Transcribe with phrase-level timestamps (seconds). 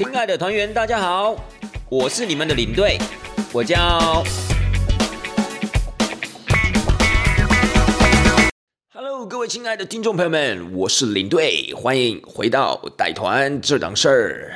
[0.00, 1.36] 亲爱的团员，大家好，
[1.90, 2.96] 我是你们的领队，
[3.52, 4.24] 我叫。
[8.94, 14.54] Hello，各位亲爱的听众朋友们，我是领队，欢迎回到带团这档事儿。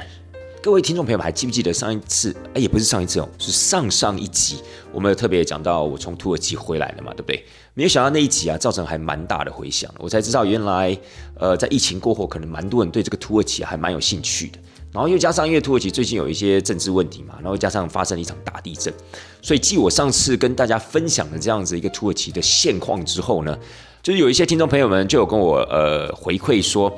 [0.63, 2.35] 各位听众朋友们，还记不记得上一次？
[2.55, 7.45] 哎，也不是上一次哦，是上上一集，我们有特别讲到我从土耳其回来了嘛，对不对？
[7.75, 10.97] 没有想到那一集啊，造成还蛮大的回响，我才知道原来，
[11.39, 14.59] 呃，在疫情过后，可能蛮多人对这个土耳其还蛮有兴趣的。
[14.95, 18.91] 然后又加上因为土耳其最近有一些政治问题嘛，然后加上发生了一场大地震，
[19.43, 23.59] 所以继我上次跟大家分享的这样子一个土耳其的现况之后呢，
[24.03, 26.91] 就是有一些听众朋友们就有跟我呃回馈说。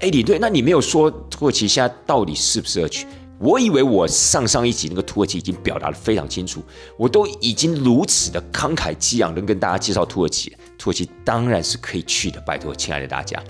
[0.00, 3.06] 哎，李队，那你没有说土耳其现在到底适不适合去？
[3.38, 6.62] 我以为我上上一集那个土耳其已经表达的非常清楚，
[6.98, 12.38] 我都已经如此的慷慨激昂的跟大家介绍土耳其，土耳其当然是可以去的。
[12.40, 13.42] 拜托，亲爱的大家，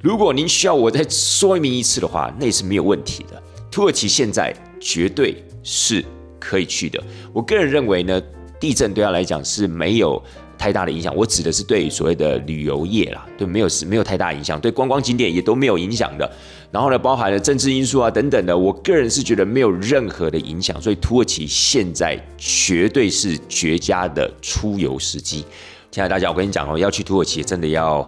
[0.00, 3.42] 如果您需要我再说明一次的话，那也是没有问题的。
[3.70, 6.04] 土耳其现在绝对是
[6.38, 7.02] 可以去的。
[7.32, 8.20] 我个人认为呢，
[8.58, 10.22] 地震对他来讲是没有。
[10.58, 16.30] 太大的影响，我指的是对所谓的旅游业啦，对没有是没有太大影响，对观光景点也都没有影响的。
[16.70, 20.78] 然后呢，包含了政治因素啊等等的，我个人是觉得没有任何的影响。
[20.82, 25.46] 所以土耳其现在绝对是绝佳的出游时机。
[25.90, 28.06] 亲爱的大家，我跟你讲哦，要去土耳其真的要。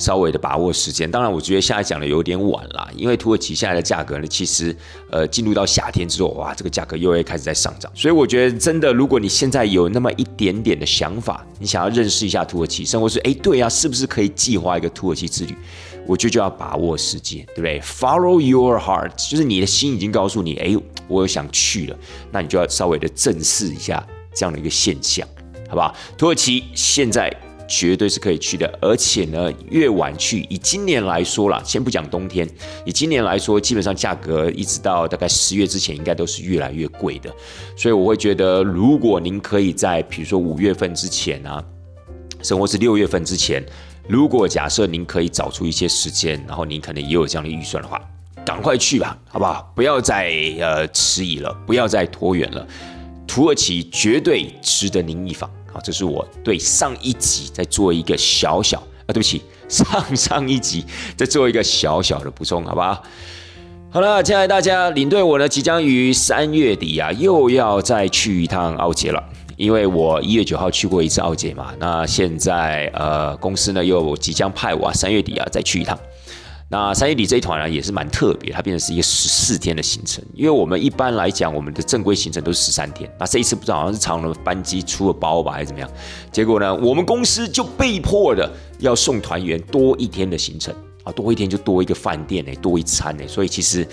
[0.00, 4.76] 稍微的把握时间，当然我觉得现在讲的有点晚了，因为土耳其现在的价格呢，其实
[5.08, 15.54] 呃进入到夏天之后，哇，这个价格又会开始在上涨，所以我觉得真的，如果你现在有那么一点点的想法，你想要认识一下土耳其，生活是哎对啊，是不是可以计划一个土耳其之旅？
[16.08, 21.96] 我觉得就要把握时间，对不对？Follow your heart，就是你的心已经告诉你，哎，我有想去了，
[22.32, 25.24] 那你就要稍微的正视一下这样的一个现象，
[25.68, 25.94] 好不好？
[26.18, 27.32] 土耳其现在。
[27.66, 32.48] 绝对是可以去的，而且呢，越晚去，以今年来说啦，先不讲冬天，
[32.84, 37.34] 以今年来说，基本上价格一直到大概十月之前，应该都是越来越贵的。
[37.76, 41.64] 所以我会觉得，如果您可以在比如说五月份之前啊，
[42.42, 43.64] 甚至是六月份之前，
[44.06, 48.00] 如果假设您可以找出一些时间，然后您可能也有这样的预算的话，
[48.44, 49.72] 赶快去吧，好不好？
[49.74, 52.66] 不要再呃迟疑了，不要再拖延了，
[53.26, 55.50] 土耳其绝对值得您一访。
[55.74, 60.84] 好，这是我对上一集在做一个小小啊，对不起，上上一集
[61.16, 63.02] 在做一个小小的补充，好不好？
[63.90, 69.20] 好了，亲爱的大家，领队我呢即将于三月底啊，又要再去一趟奥捷了，
[69.56, 75.98] 因为我一月九号去过一次奥捷嘛，那现在呃公司呢又即将派我三月底啊再去一趟。
[76.74, 80.24] 那三月底这一团呢也是蛮特别，它变成是一个十四天的行程。
[80.34, 83.08] 因为我们一般来讲，我们的正规行程都是十三天。
[83.16, 85.88] 那这一次不知道好像是长龙班机出了包吧，还是怎么样？
[86.32, 90.74] 结果呢，我们公司就被迫的要送团员多一天的行程
[91.04, 93.22] 啊，多一天就多一个饭店呢，多一餐呢。
[93.28, 93.86] 所以其实，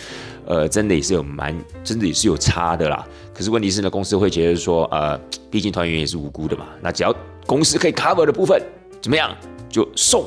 [0.47, 3.08] 呃，真的也是有蛮，真的也是有差的啦。
[3.31, 5.16] 可是问题是呢，公司会觉得说，呃，
[5.52, 6.66] 毕竟团员也是无辜的嘛。
[6.81, 7.16] 那只要
[7.46, 8.59] 公司可以 cover 的部分，
[9.00, 9.38] 怎么样？
[9.72, 10.26] 就送，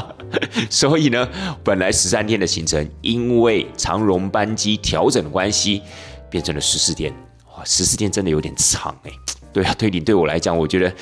[0.68, 1.28] 所以呢，
[1.62, 5.80] 本来十三天的行程，因为长荣班机调整的关系，
[6.28, 7.12] 变成了十四天。
[7.56, 9.10] 哇，十四天真的有点长哎。
[9.52, 10.92] 对啊，对你对我来讲，我觉得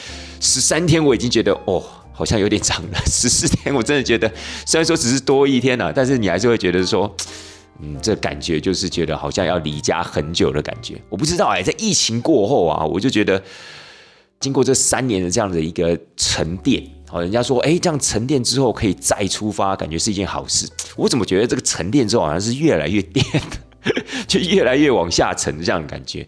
[0.41, 1.83] 十三天我已经觉得哦，
[2.13, 2.99] 好像有点长了。
[3.07, 4.31] 十四天我真的觉得，
[4.67, 7.15] 虽然说只是多一天啊，但是你还是会觉得说，
[7.81, 11.01] 嗯，这感觉就是觉得好像要离家很久的感觉。
[11.09, 13.41] 我不知道哎，在疫情过后啊，我就觉得
[14.41, 16.85] 经过这三年的这样的一个沉淀。
[17.13, 20.69] 哦，人家说，哎，这样沉淀之后可以再出发，感觉是一件好事。
[20.97, 23.25] 我怎么觉得这个沉淀之后好像是越来越颠，
[24.29, 26.27] 就越来越往下沉这样的感觉？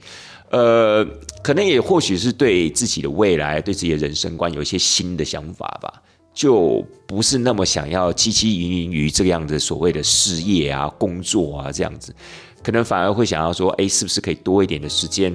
[0.50, 1.06] 呃，
[1.42, 6.02] 可能也或许是对自己的未来、对自己的人生观有一些新的想法吧，
[6.34, 12.14] 就不是那么想要汲汲营营于这个样子所谓的事业啊、工作啊这样子，
[12.62, 15.34] 可能反而会想要说，哎，是不是可以多一点的时间？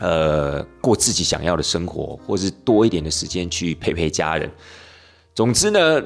[0.00, 4.50] 呃，过自己想要的生活，或是多一点的时间去陪陪家人。
[5.34, 6.02] 总之呢，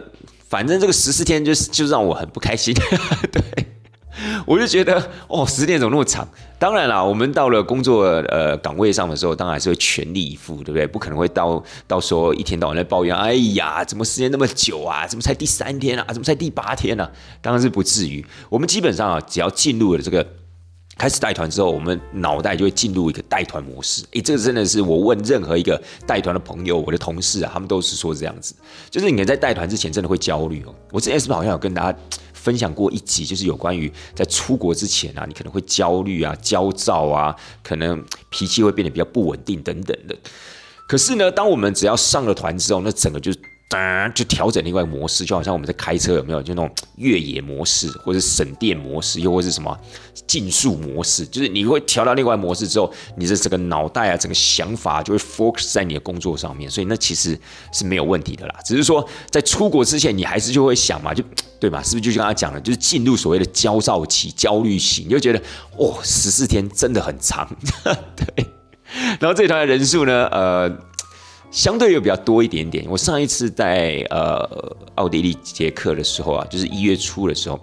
[0.49, 2.75] 反正这个十四天就是就让我很不开心。
[3.33, 3.43] 对，
[4.47, 6.29] 我就觉得哦，十天怎么那么长？
[6.59, 10.87] 当然啦，我们到了工作呃岗位上的时候，当然是会全力以赴，对不对？
[10.87, 15.07] 不可能会到到说一天到晚在抱怨，哎呀，怎么时间那么久啊？
[15.07, 16.05] 怎么才第三天啊？
[16.09, 17.09] 怎么才第八天呢？
[17.41, 18.25] 当然是不至于。
[18.49, 20.27] 我们基本上啊，只要进入了这个。
[20.97, 24.05] 开始带团之后，我们脑袋就会进入一个带团模式。
[24.13, 28.55] 诶，这个真的是我问任何一个带团的朋友、我的同事啊，他们都是说这样子。
[28.91, 30.75] 就是你在带团之前真的会焦虑哦。
[30.91, 31.99] 我之前是不是好像有跟大家
[32.33, 40.17] 分享过一集，就是有关于在出国之前啊，你可能会焦虑啊、焦躁啊，可能脾气会变得比较不稳定等等的。
[40.87, 43.33] 可是呢，当我们只要上了团之后，那整个就
[43.75, 49.77] 噔就调整另外模式，就好像我们在开车有没有就那种越野模式，或者省电模式，又或是什么
[50.27, 57.39] 竞速模式，就是你会调到另外模式之后，你的这个脑袋啊，整个想法就会 focus 在你的工作上面，所以那其实
[57.73, 58.55] 是没有问题的啦。
[58.65, 61.25] 只是说在出国之前，你还是就会想嘛，就
[61.59, 65.39] 对嘛，是不是就刚才讲了，就是进入所谓的焦躁期、焦虑期，你就觉得
[65.79, 67.49] 哦，十四天真的很长，
[68.15, 68.47] 对。
[69.19, 70.71] 然后这团的人数呢，呃。
[71.55, 72.85] 相对又比较多一点点。
[72.89, 77.61] 我上一次在呃奥地利捷克的时候啊，就是一月初的时候，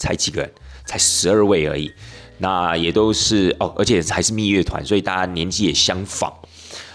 [0.00, 0.52] 才几个人，
[0.84, 1.92] 才十二位而已。
[2.38, 6.34] 那也都是哦，而且还是蜜月团，所以大家年纪也相仿。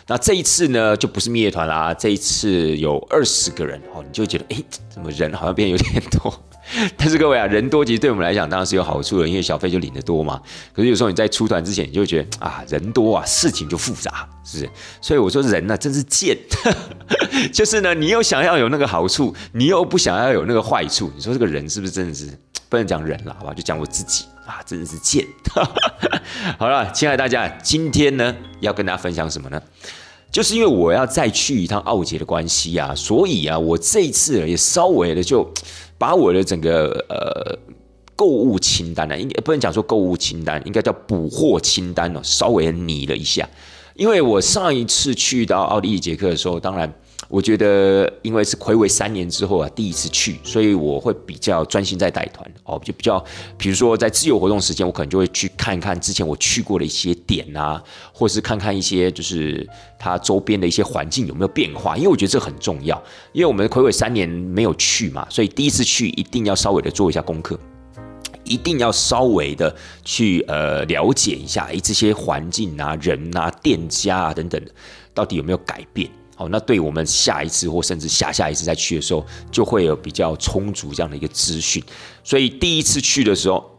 [0.09, 4.57] 那这一次呢，就不是蜜月团啦，这一次有二十个人哦，你就觉得哎，
[4.89, 6.43] 怎么人好像变有点多？
[6.97, 10.41] 但是各位啊，人多其实对我们来讲当然是有好处的，因为小费就领得多嘛。
[10.73, 14.69] 可是有时候你在出团之前，你就觉得啊，人多啊，事情就复杂，是不是？
[14.99, 16.35] 所以我说人呢，真是贱，
[17.53, 21.11] 就是呢，你又想要有那个好处，你又不想要有那个坏处。
[21.15, 22.27] 你说这个人是不是真的是
[22.67, 23.35] 不能讲人了？
[23.39, 25.23] 好吧，就讲我自己啊，真的是贱。
[26.57, 29.61] 好了，亲爱大家，今天呢要跟大家分享什么呢？
[30.31, 35.51] 就是因为我要再去一趟奥捷的关系啊，所以啊，我这一次也稍微的就。
[35.97, 37.59] 把我的整个呃
[38.15, 43.45] 购物清单呢，应该不能讲说购物清单，应该叫补货清单哦，稍微拟了一下。
[43.95, 46.89] 因为我上一次去到奥地利捷克的时候，当然。
[47.29, 53.23] 我觉得，因为是暌违三年之后啊，第一次去，所以我会比较专心在带团哦，就比较，
[53.55, 57.81] 比如说在自由活动时间，我可能就会去看看之前我去过的一些点啊，
[58.11, 59.67] 或是看看一些就是
[59.99, 62.99] 它周边的一些环境有没有变化，因为我觉得这很重要，
[63.31, 67.59] 因为我们暌违三年没有去嘛，所以第一次去一定要稍微的做一下功课，
[68.43, 74.59] 一定要稍微的去呃了解一下，哎，这些环境啊、人啊、店家啊等等，
[75.13, 76.09] 到底有没有改变。
[76.39, 81.83] 哦，那对我们下一次或甚至下下一次再去的时候，就会有比较充足这样的一个资讯。
[82.23, 83.77] 所以第一次去的时候，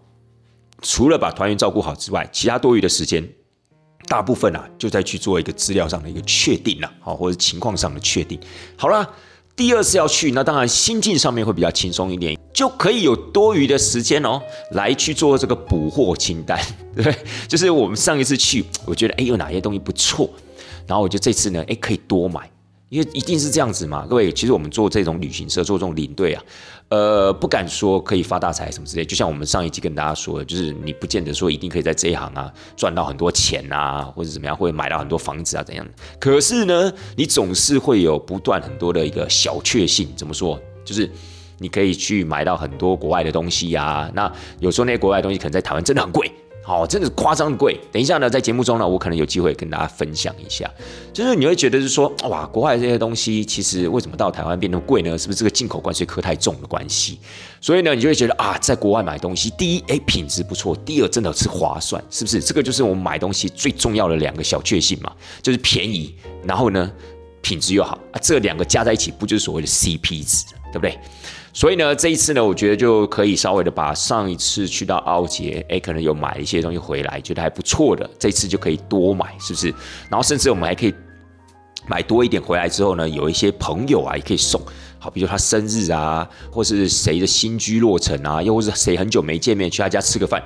[0.82, 3.26] 除了把团员照顾好之外，其他多余的时间，
[4.08, 8.38] 大部分啊就在去做一个资料上的一个确定了，好或者情况上的确定。
[8.76, 9.08] 好了，
[9.56, 14.38] 第二次要去，那当然心境上面会比较轻松一点，就可以有多余的时间哦，
[14.72, 16.60] 来去做这个补货清单，
[16.94, 17.18] 对 不对？
[17.48, 20.28] 就是我们上一次去，我觉得哎有哪些东西不错。
[20.90, 22.50] 然后我觉得这次呢，哎，可以多买，
[22.88, 24.04] 因为一定是这样子嘛。
[24.10, 26.42] 各位，其实我们做这种旅行社，做这种领队啊，
[26.88, 29.04] 呃，不敢说可以发大财什么之类。
[29.04, 35.86] 就像我们上一集跟大家说的，就是你不见得说一定可以在这一行啊赚到很多钱啊，或者怎么样，会买到很多房子啊怎样。
[36.18, 40.08] 可是呢，你总是会有不断很多的一个小确幸。
[40.16, 40.60] 怎么说？
[40.84, 41.08] 就是
[41.58, 44.10] 你可以去买到很多国外的东西呀。
[44.12, 44.28] 那
[44.58, 46.28] 有时候那些国外的东西可能在台湾真的很贵。
[46.62, 47.80] 好，真的是夸张的贵。
[47.90, 50.70] 等一下呢，在节目中呢，我可能有机会跟大家分享一下，
[51.12, 55.16] 就是你会觉得是说，哇，国外这些东西其实为什么到台湾变那么贵呢？
[55.18, 57.18] 是不是这个进口关税课太重的关系？
[57.60, 62.40] 所以呢，你就会觉得啊，在国外买东西，第一，哎，品质不错；第二，真的是划算，是不是？
[62.40, 65.10] 这个就是我们买东西最重要的两个小确幸嘛，
[65.42, 66.14] 就是便宜，
[66.44, 66.92] 然后呢，
[67.40, 70.98] 品质又好啊，这两个加在一起，不就是所谓的 CP 值，对不对？
[71.52, 79.68] 所以呢，这一次呢，我觉得就可以稍微的把上一次去到奥捷，哎，可能有买一些东西回来，觉得还不错的，这次就可以多买，是不是？
[80.08, 80.94] 然后甚至我们还可以
[81.86, 84.60] 买多一点回来之后呢，有一些朋友啊，也可以送，
[84.98, 90.40] 好，比如他生日啊，或是谁的新居落成啊，又或是谁很久没见面，去他家吃个饭。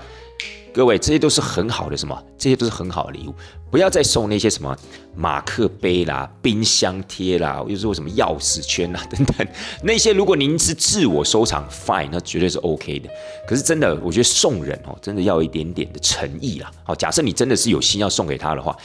[0.74, 2.20] 各位，这些都是很好的什么？
[2.36, 3.34] 这些都是很好的礼物。
[3.70, 4.76] 不要再送那些什么
[5.14, 9.46] 马克杯啦、冰箱贴啦，又是什么钥匙圈啦 等等
[9.84, 10.12] 那些。
[10.12, 13.08] 如果您是自我收藏，fine，那绝对是 OK 的。
[13.46, 16.68] 可是真的，我觉得送人哦，真的要一点点的诚意啦。
[16.82, 18.76] 好，假设你真的是有心要送给他的话，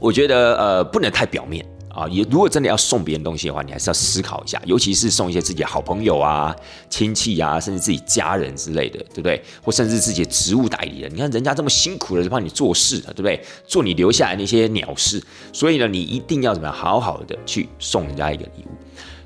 [0.00, 1.62] 我觉得呃，不能太表面。
[1.94, 6.54] 啊，也如果真的要送别人东西的话，你还是要思考一下，尤其是送一些自己好朋友啊、
[6.88, 9.42] 亲戚啊，甚至自己家人之类的，对不对？
[9.62, 13.42] 或甚至自己的职务代理人，你看人家这么辛苦的帮你做事的，对不对？
[13.66, 18.70] 做你留下来那些鸟事，所以呢，你一定要怎么样，好好的去送人家一个礼物。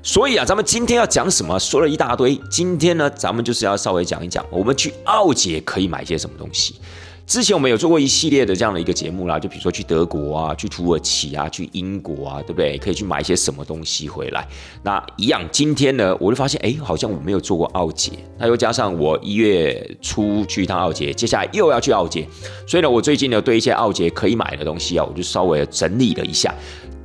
[0.01, 1.59] 所以啊，咱们今天要讲什么？
[1.59, 6.75] 说了一大堆，今天呢，咱们就是要稍微讲一讲，我们去奥捷可以买些什么东西。
[7.25, 12.77] 之前我们有做过一系列的这样的一个节目啦，就比如说去德国啊，去土耳其啊，去英国啊，对不对？
[12.77, 14.47] 可以去买一些什么东西回来。
[14.83, 18.11] 那一样，今天呢，我就发现，哎，好像我没有做过奥捷。
[18.37, 22.27] 那又加上我一月初去一趟奥捷，接下来又要去奥捷，
[22.67, 26.53] 所以呢，我最近呢，对一些奥捷可以买的东西啊，我就稍微整理了一下。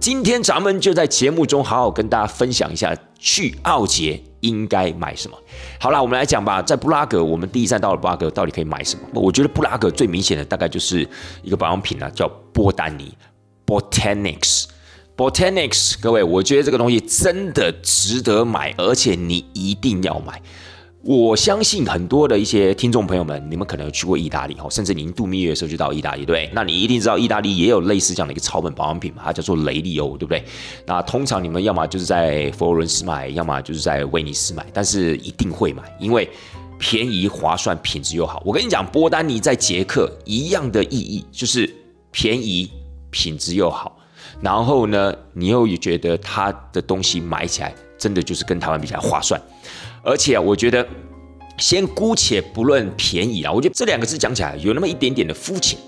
[0.00, 5.36] 今天咱们就在节目中好好跟大家分享一下去奥捷应该买什么。
[5.78, 6.62] 好了，我们来讲吧。
[6.62, 9.20] 在布拉格，我们第一站到了布拉格，到底可以买什么？
[9.20, 11.06] 我觉得布拉格最明显的大概就是
[11.42, 13.12] 一个保养品啊，叫波丹尼
[13.66, 14.64] （Botanics）。
[15.18, 20.40] Botanics，各位，我觉得这个东西真的值得买，而且你一定要买。
[21.02, 26.50] 我相信很多的一些听众朋友们，你们可能有去过意大利哈，甚至您度蜜月的时候就到意大利，对？
[26.52, 30.44] 那你一定知道意大利也有类似这样的一个草本保养品嘛，它叫做雷利欧，对不对？
[30.84, 36.28] 那通常你们要么就是在佛罗伦斯买，要么就是在威尼斯买，但是一定会买，因为
[36.78, 38.42] 便宜、划算、品质又好。
[38.44, 41.74] 我跟你讲，波丹尼在捷克一样的意义，就是
[42.10, 42.70] 便宜、
[43.08, 43.96] 品质又好，
[44.42, 49.40] 然后呢，你又觉得它的东西买起来真的就是跟台湾比起来划算。
[50.02, 50.86] 而且我觉得，
[51.58, 55.78] 先姑且不论便宜啊，我觉得这两个字讲起来有那么一点点的肤浅。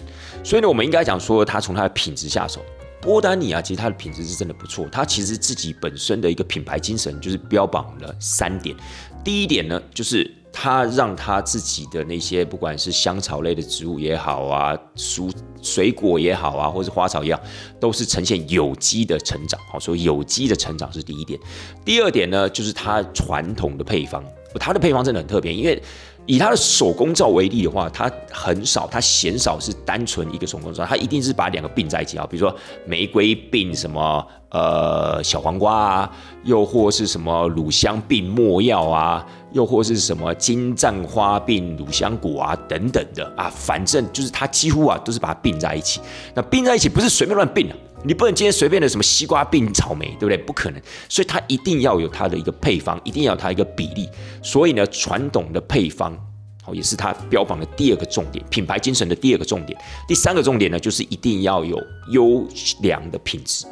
[0.44, 2.60] 所以呢，我们应该讲说，它从它的品质下手。
[3.00, 4.86] 波丹尼啊，其实它的品质是真的不错。
[4.92, 8.76] 它其实自己本身的一个品牌精神就是标榜了三点。
[9.24, 10.30] 第一点呢，就是
[10.62, 15.28] 它让它自己的那些不管是香草类的植物也好啊，蔬
[15.60, 17.40] 水果也好啊，或是花草一样，
[17.80, 19.58] 都是呈现有机的成长。
[19.68, 21.36] 好，所以有机的成长是第一点。
[21.84, 24.22] 第二点呢，就是它传统的配方，
[24.60, 25.82] 它的配方真的很特别，因为。
[26.24, 46.00] 以它的手工皂为例的话，它很少，它鲜少是单纯一个手工皂，它一定是把两个并在一起啊，比如说玫瑰并什么呃小黄瓜啊，又或是什么乳香并没药啊，又或是什么金盏花并乳香果啊等等的啊，反正就是它几乎啊都是把它并在一起。
[46.34, 47.74] 那并在一起不是随便乱并的。
[48.04, 50.36] 你不能今天随便的什么西瓜并草莓，对不对？
[50.38, 54.08] 不可能，所以它一定要有它的一个配方，一定要它一个比例。
[54.42, 56.12] 所以呢，传统的配方，
[56.64, 59.78] 好，也是它标榜的第二个重点，品牌精神的第二个重点。
[60.08, 61.80] 第三个重点呢，就是一定要有
[62.10, 62.44] 优
[62.80, 63.66] 良的品质。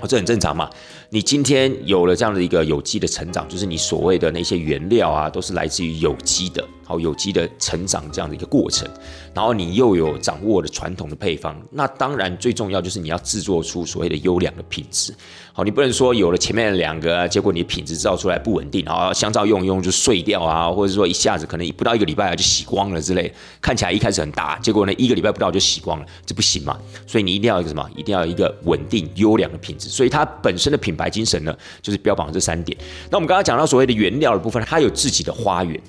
[0.00, 0.70] 哦，这很正常嘛。
[1.12, 8.88] 你今天有了这样的一个有机的成长，就是你所谓的那些原料啊，都是来自于有机的，好有机的成长这样的一个过程。
[9.34, 15.12] 然后你又有掌握了传统的配方，那当然最重要就是你要制作出所谓的优良的品质。
[15.52, 26.78] 好，你不能说有了前面两个，结果你的品质制造出来不稳定，然后香皂用一用就碎掉啊，或者说一下子可能不到一个礼拜就洗光了之类，看起来一开始很大，结果呢一个礼拜不到就洗光了，这不行嘛。
[27.04, 27.84] 所以你一定要一个什么？
[27.96, 29.88] 一定要一个稳定优良的品质。
[29.88, 32.76] 所以它本身的品牌精神呢，就是标榜这三点。
[33.10, 35.80] 那我们刚刚讲到所谓的原料的部分，它有自己的花园。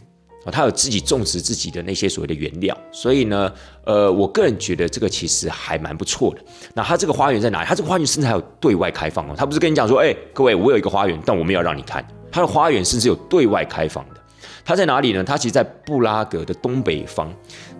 [0.44, 3.54] 啊，他有自己种植自己的那些所谓的原料，所以呢，
[3.86, 6.42] 呃，我个人觉得这个其实还蛮不错的。
[6.74, 7.68] 那他这个花园在哪里？
[7.68, 9.36] 他这个花园甚至还有对外开放哦。
[9.38, 12.04] 他不是跟你讲说，哎，各位，我有一个花园，但我没有让你看。
[12.32, 14.22] 他的花园甚至有对外开放的。
[14.66, 15.24] 他在哪里呢？
[15.24, 17.32] 他其实，在布拉格的东北方，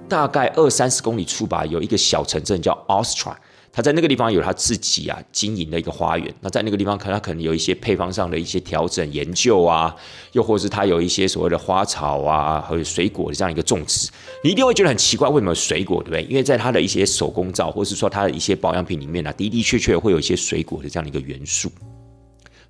[0.08, 3.34] 大概二三十公里处吧，有一个小城镇叫 Ostra。
[3.74, 9.96] 他在那个地方有他自己啊经营的一个花园，那在那个地方，可能他可能有一些配方上的一些调整研究啊，
[10.34, 14.10] 又或是他有一些所谓的花草啊，还有水果的这样一个种植，
[14.44, 16.24] 你一定会觉得很奇怪，为什么水果，对不对？
[16.24, 21.72] 因为在他的一些手工皂，或是说他的一些保养品里面呢，的的确确会有一些水果的这样的一个元素。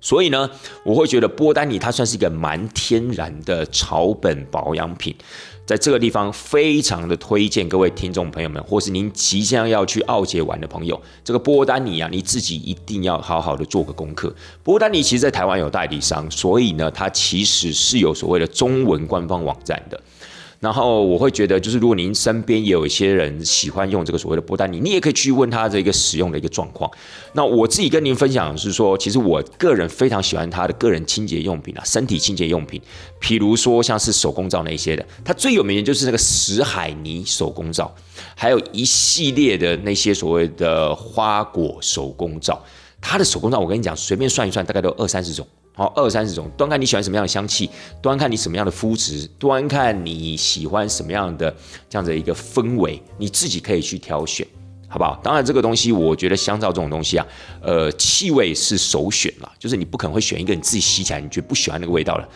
[0.04, 0.50] 所以呢，
[0.84, 5.14] 我会觉得波丹尼它算是一个蛮天然的草本保养品，
[5.72, 14.30] 在这个地方非常的推荐各位听众朋友们，或是您即将要去奥捷玩的朋友，这个波丹尼啊，你自己一定要好好的做个功课。
[14.62, 19.98] 波丹尼其实在台湾有代理商，所以呢，它其实是有所谓的中文官方网站的。
[20.62, 26.88] 然后我会觉得，就是如果您身边也有一些人喜欢用这个所谓的波丹尼，你也可以去问他这个使用的一个状况。
[27.32, 32.80] 那我自己跟您分享是说，其实我个人非常喜欢他的个人清洁用品啊，身体清洁用品，
[33.20, 35.04] 譬如说像是手工皂那些的。
[35.24, 37.92] 它最有名的就是那个石海泥手工皂，
[38.36, 42.64] 还有一系列的那些所谓的花果手工皂。
[43.00, 45.44] 它的手工皂，我跟你讲，随便算一算，大概都二三十种。
[45.74, 47.70] 好，二三十种，端看你喜欢什么样的香气，
[48.02, 51.54] 端看你什么样的肤质，端看你喜欢什么样的
[51.88, 54.46] 这样的一个氛围，你自己可以去挑选，
[54.86, 55.18] 好不好？
[55.22, 57.26] 当然，这个东西我觉得香皂这种东西啊，
[57.62, 62.28] 呃，气味是首选啦，就是你不可能会选一个你自己吸起来你觉得不喜欢那个味道了。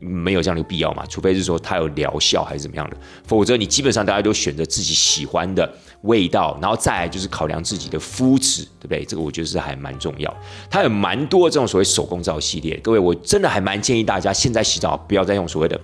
[0.00, 1.06] 没有这样的必要嘛？
[1.06, 2.96] 除非是说它有疗效还是怎么样的，
[3.26, 5.72] 否则你基本上大家都选择自己喜欢的
[6.04, 9.04] 味道，然后再来就是考量自己的肤质，对不对？
[9.04, 10.34] 这个我觉得是还蛮重要。
[10.70, 15.80] 它有蛮多这种所谓手工皂系列，各位我真的还蛮建议大家现在洗澡不要再用所谓的。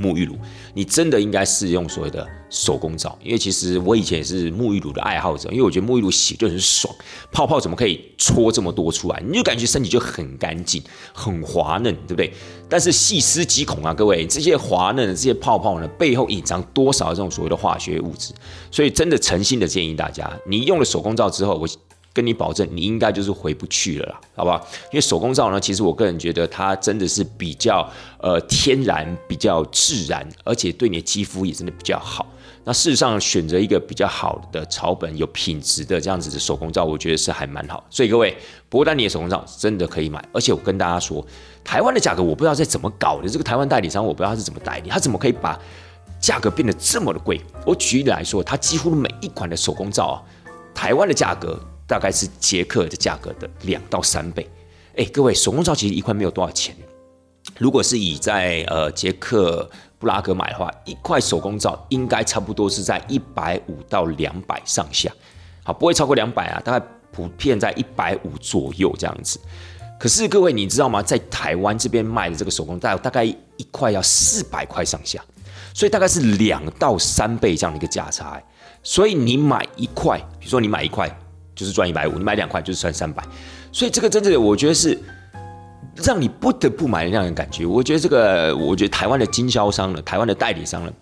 [0.00, 0.34] 沐浴乳，
[0.72, 6.94] 你真的应该试用所谓的手工皂，因为其实我以前也是沐浴乳的爱好者，因为我觉得沐浴乳洗就很爽，
[7.30, 9.22] 泡泡怎么可以搓这么多出来？
[9.26, 12.32] 你就感觉身体就很干净、很滑嫩，对不对？
[12.68, 18.32] 但是细思极恐啊，各位，这些滑嫩的这些泡泡呢，背后隐藏多少这种所谓的化学物质？
[18.70, 21.68] 所以真的诚心的建议大家，你用了手工皂之后，我。
[22.20, 24.58] 跟你保证，你应该就是回不去了啦，好不好？
[24.92, 32.26] 因为手工皂呢，其实我个人觉得它真的是比较呃天然、比较自然，而且对你的肌肤也真的比较好。
[32.62, 37.82] 那事实上，选择一个比较好的草本、有品质的这样子的手工皂，我觉得是还蛮好。
[37.88, 38.36] 所以各位，
[38.68, 40.22] 博丹尼的手工皂真的可以买。
[40.34, 41.26] 而且我跟大家说，
[41.64, 45.58] 台湾的价格我不知道在怎么搞的，这个台湾代理商我不知道他是怎么代理，他怎么可以把
[46.20, 47.40] 价格变得这么的贵？
[47.64, 50.16] 我举例来说，他几乎每一款的手工皂啊，
[50.74, 51.58] 台湾的价格
[51.90, 54.48] 大概是捷克的价格的两到三倍。
[54.96, 56.72] 哎，各位，手工皂其实一块没有多少钱。
[57.58, 59.68] 如果是以在呃捷克
[59.98, 65.12] 布拉格买的话，一块手工皂应该差不多是在一百五到两百上下，
[65.64, 69.40] 好，不会超过两百啊，大概普遍在一百五左右这样子。
[69.98, 71.02] 可是各位你知道吗？
[71.02, 75.20] 在台湾这边卖的这个手工皂大概一块要四百块上下，
[75.74, 78.40] 所以大概是两到三倍这样的一个价差。
[78.82, 81.06] 所以你买一块，比如说你买一块
[81.60, 83.22] 就是赚一百五，你买两块就是赚三百，
[83.70, 84.98] 所以这个真的我觉得是。
[85.96, 90.92] 让你不得不买的那样的感觉，我觉得这个，我觉得台湾的经销商呢，台湾的代理商呢，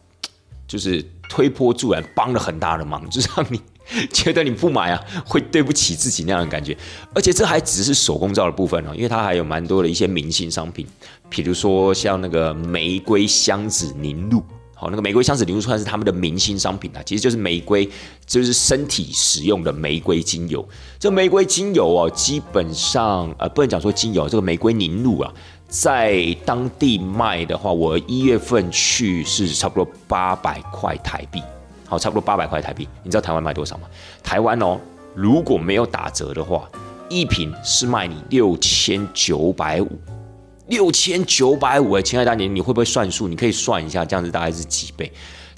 [0.66, 3.60] 就是推波助澜，帮了很大的忙，就是让你
[4.12, 6.76] 觉得你不买啊，会对不起自己那样的感觉。
[7.14, 10.84] 而且这还只是手工皂的部分哦，因为它还有蛮多的一些明星商品，
[11.28, 14.42] 比如说像那个玫瑰香子凝露。
[14.80, 17.90] 好，那个玫瑰香子凝露算是他们的明星商品啊，其实就是玫瑰，
[18.24, 20.64] 就是身体使用的玫瑰精油。
[21.00, 25.34] 这玫瑰精油哦，基本上呃不能讲说精油，这个玫瑰凝露啊，
[25.66, 31.42] 在当地卖的话，我一月份去是差不多八百块台币。
[31.88, 32.86] 好，差不多八百块台币。
[33.02, 33.88] 你知道台湾卖多少吗？
[34.22, 34.78] 台湾哦，
[35.12, 36.70] 如果没有打折的话，
[37.08, 39.88] 一瓶是卖你六千九百五。
[40.68, 43.26] 六千九百五哎，亲爱的大年，你会不会算数？
[43.26, 45.10] 你可以算一下，这样子大概是几倍？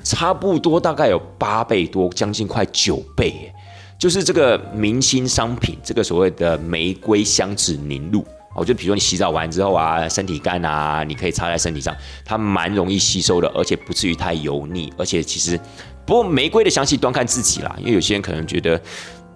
[0.03, 3.53] 差不多大概有八倍多，将近快九倍。
[3.99, 8.25] 就是这个明星商品，这个所谓的玫瑰香脂凝露，
[8.57, 15.59] 我就比如说你洗澡完之后啊，身体干啊，你可以擦在身体上，它蛮容易吸收的，而且不至于太油腻，而且其实
[16.07, 18.81] 不过玫瑰的香气端看自己啦，因为有些人可能觉得。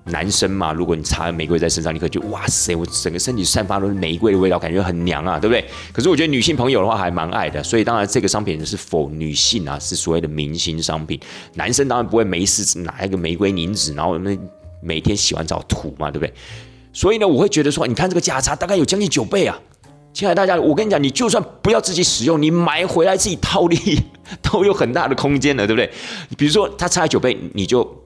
[0.07, 5.65] 男生嘛，如果你擦玫瑰在身上，你可觉得哇塞，我整个身体散发都是玫瑰的味道，感觉很娘啊，对不对？
[5.93, 11.19] 可是我觉得女性朋友的话还蛮爱的，所以当然这个商品是否女性啊，是所谓的明星商品。
[11.55, 14.38] 男生当然不会没事拿一个玫瑰凝脂，然后那
[14.83, 16.35] 每天洗完澡涂嘛，对不对？
[16.93, 19.59] 所以呢，我会觉得说，你看这个价差大概有将近九倍啊！
[20.12, 23.77] 亲爱的大家，我跟你讲，你就算不要自己使用，你买回来自己套利
[24.43, 25.90] 都有很大的空间的，对不对？
[26.37, 28.04] 比如说它差九倍，你就。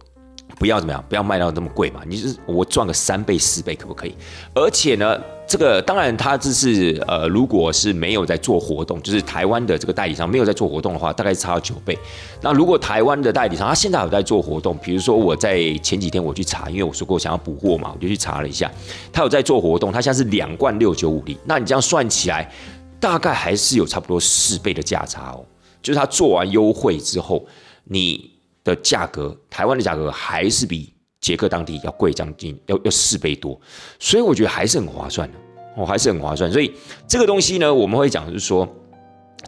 [0.59, 2.01] 不要怎么样，不要卖到那么贵嘛。
[2.07, 4.15] 你是我赚个三倍四倍可不可以？
[4.55, 11.97] 而且呢，这个当然它这是呃，如果是没有在做活动，就是台湾的这个代理商没有在做活动的话，大概是差到九倍。
[12.41, 18.71] 那如果台湾的代理商他现在有在做活动，比如说我在前几天我去查，因为我说过想要补货嘛，我就去查了一下，
[19.13, 21.39] 他有在做活动，他现在是两罐六九五零。
[21.45, 22.51] 那你这样算起来，
[22.99, 25.45] 大概还是有差不多四倍的价差哦。
[25.81, 27.47] 就是他做完优惠之后，
[27.85, 28.38] 你。
[28.65, 33.61] 的价格，台湾的价格还是比捷克当地要贵将近要要四倍多，
[33.99, 35.39] 所以我觉得还是很划算的，
[35.77, 36.51] 哦，还是很划算。
[36.51, 36.73] 所以
[37.07, 38.69] 这个东西呢，我们会讲就是说，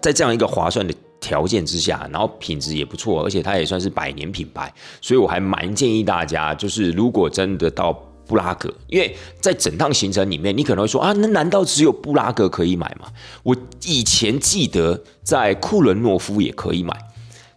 [0.01, 7.93] 在这样一个划算的条件之下，然后品质也不错，而且它也算是百年品牌，所以我还蛮建议大家，就是如果真的到
[8.27, 13.07] 布拉格，因为在整趟行程里面，你可能会说啊，那难道只有布拉格可以买吗？
[13.43, 16.97] 我以前记得在库伦诺夫也可以买。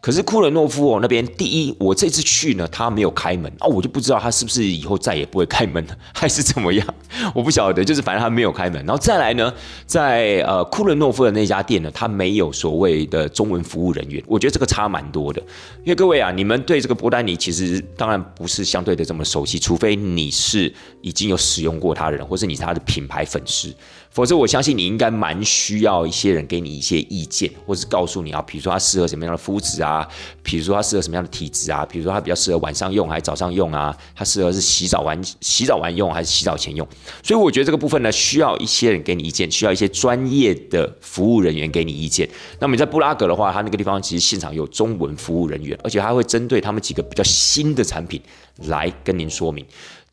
[0.03, 6.85] 可是库伦诺夫哦那边，第一，我这次去呢，他没有开门啊，我就不知道他是不是以后再也不会开门了， 还是怎么样，
[7.33, 8.85] 我不晓得，就是反正他没有开门。
[8.85, 9.53] 然后再来呢，
[9.85, 15.41] 在呃库伦诺夫的那家店呢，他没有所谓的中文服务人员，我觉得这个差蛮多的。
[15.85, 23.73] 因为各位啊，你们对这个波丹尼其实当然不是相对的这么熟悉，除非你是已经有使用过他的人，或是你是他的品牌粉丝。
[24.13, 30.07] 否则，我相信你应该蛮需要一些人给你一些意见，或是告诉你啊，比如说它适合什么样的肤质啊，
[30.43, 36.87] 比如说它适合什么样的体质啊，比如说它比较适合晚上用还是早上用啊，它适合是洗澡完洗澡完用还是洗澡前用。
[37.23, 42.29] 所以我觉得这个部分呢，需要一些人给你意见，需要一些专业的服务人员给你意见。
[42.59, 48.21] 那么你在布拉格的话，它那个地方其实现场有中文服务人员，而且还会针对他们几个比较新的产品
[48.67, 49.65] 来跟您说明。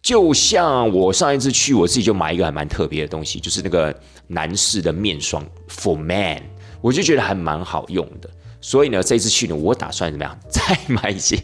[0.03, 3.95] 就像我上一次去，我自己就买一个还蛮特别的东西，就是那个
[4.27, 6.43] 男士的面霜 For Man，
[6.81, 8.31] 我就觉得还蛮好用的。
[8.63, 10.39] 所以呢，这次去呢，我打算怎么样？
[10.49, 11.43] 再买一些，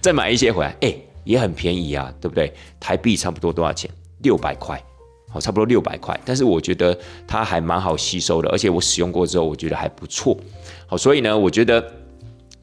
[0.00, 2.52] 再买一些回来，哎，也很便宜啊，对不对？
[2.78, 3.90] 台币差不多多少钱？
[4.22, 4.82] 六百块，
[5.30, 6.18] 好，差不多六百块。
[6.24, 10.38] 但是我觉得它还蛮好吸收的，而且我使用过之后，我觉得还不错。
[10.86, 11.80] 好，所以呢，我觉得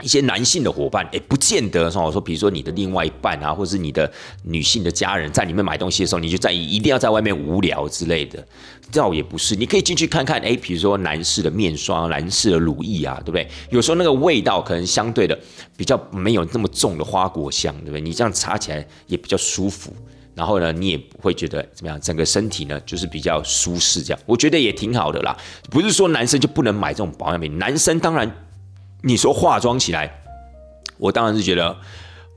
[0.01, 4.12] 一些男性的伙伴，哎，不见得说我说，比如说你的另外一半啊，或者是你的
[4.43, 8.45] 女性的家人，在里面买东西的时候，你就在意一定要在外面无聊之类的，
[8.91, 13.47] 倒也不是，你可以进去看看，哎，比如说男士的面霜、男士的乳液啊，对不对？
[13.69, 15.39] 有时候那个味道可能相对的
[15.77, 18.01] 比较没有那么重的花果香，对不对？
[18.01, 19.93] 你这样擦起来也比较舒服，
[20.34, 25.38] 然后呢，你也不会觉得怎么样，整个身体呢就是比较舒适，这样我觉得也挺好的啦。
[25.71, 28.29] 不是说男生就不能买这种保养品，男生当然。
[29.06, 30.12] 你说化妆起来，
[30.98, 31.78] 我当然是觉得，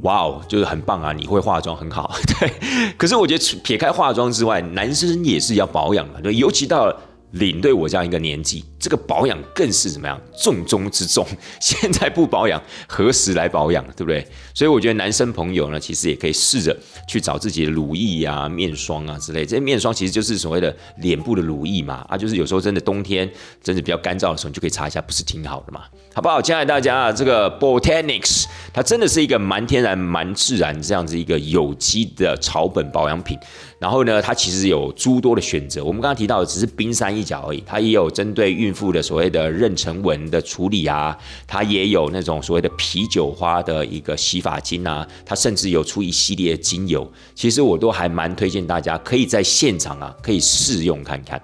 [0.03, 1.13] 哇哦，就是很棒啊！
[1.13, 2.53] 你会化妆很好， 对。
[2.97, 6.95] 可是我觉得撇开化妆之外，男生也是要保养的，对，尤其到。
[7.33, 11.27] 领队，我这样一个年纪，这个保养更是怎么样重中之重。
[11.61, 13.85] 现在不保养，何时来保养？
[13.97, 14.27] 对不对？
[14.55, 19.45] 所以我觉得男生朋友呢，其实也可以试着去找自己的乳液啊、面霜啊之类。
[19.45, 23.29] 这些面霜其实就是所谓的脸部的乳液嘛，啊，就是有时候真的冬天
[23.63, 25.83] 真的比较干燥的时候，你就可以擦一下，不是挺好的嘛？
[26.15, 26.43] 好不好？
[26.43, 33.39] 亲爱的大家啊，这个 Botanics 它真的是一个蛮天然、蛮自然这样子一个有机的草本保养品。
[33.79, 35.85] 然后呢，它其实有诸多的选择。
[35.85, 47.11] 我们刚刚提到的只是冰山一角而已，它也有针对孕孕妇的所谓的妊娠纹的处理啊，它也有那种所谓的啤酒花的一个洗发精啊，它甚至有出一系列精油。
[47.35, 51.41] 其实我都还蛮推荐大家可以在现场啊，可以试用看看。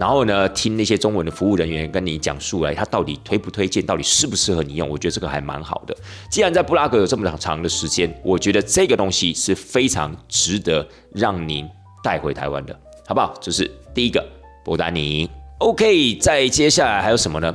[0.00, 4.88] 然后呢，听那些中文的服务人员跟你讲述来，他到底推不推荐，到底适不适合你用？
[4.88, 5.94] 我觉得这个还蛮好的。
[6.30, 11.68] 既然在布拉格有这么长长的时间，我觉得这个东西是非常值得让您
[12.02, 13.34] 带回台湾的，好不好？
[13.40, 14.24] 这是第一个，
[14.64, 15.28] 博丹尼。
[15.58, 17.54] OK，再接下来还有什么呢？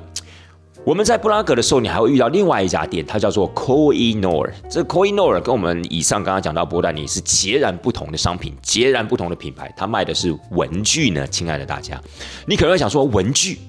[0.85, 4.49] 我们在布拉格的时候，你还会遇到另外一家店，它叫做 Coinor。
[4.69, 9.71] 这 Coinor 跟我们以上刚刚讲到波丹尼是截然不同的商品，截然不同的品牌。
[9.75, 12.01] 它卖的是文具呢，亲爱的大家，
[12.47, 13.59] 你可能会想说，文具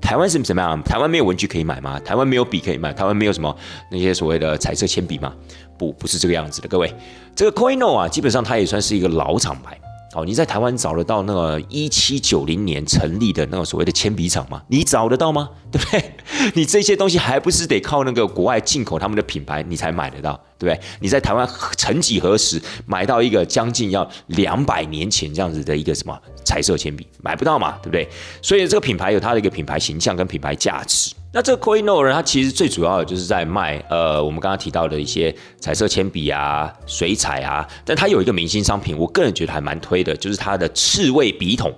[0.00, 0.80] 台湾是怎么样？
[0.82, 1.98] 台湾没有文具可以买吗？
[2.00, 2.92] 台湾没有笔可以买？
[2.92, 3.54] 台湾没有什么
[3.90, 5.34] 那些所谓的彩色铅笔吗？
[5.76, 6.94] 不，不是这个样子的，各位。
[7.34, 9.76] 这个 Coinor 啊，基本上它也算是一个老厂牌。
[10.12, 14.60] 哦，你在台湾找得到那个一七九零年成立的那个所谓的铅笔厂吗？
[14.66, 15.48] 你找得到吗？
[15.70, 16.12] 对不对？
[16.54, 20.80] 你这些东西还不是得靠那个国外进口他们的品牌，你才买得到，对不对？
[21.00, 28.08] 你在台湾曾几何时买到一个将近要两百年前这样子的一个什么彩色铅笔，买不到嘛，对不对？
[28.42, 31.12] 所以这个品牌有它的一个品牌形象跟品牌价值。
[31.32, 32.12] 那这个 c o i n o 呢？
[32.12, 37.64] 它其实最主要的就是在卖呃，我们刚刚提到的一些彩色铅笔啊、水彩啊。
[37.84, 41.72] 但它有一个明星商品，我个人觉得还蛮推的，就是它的刺猬笔筒。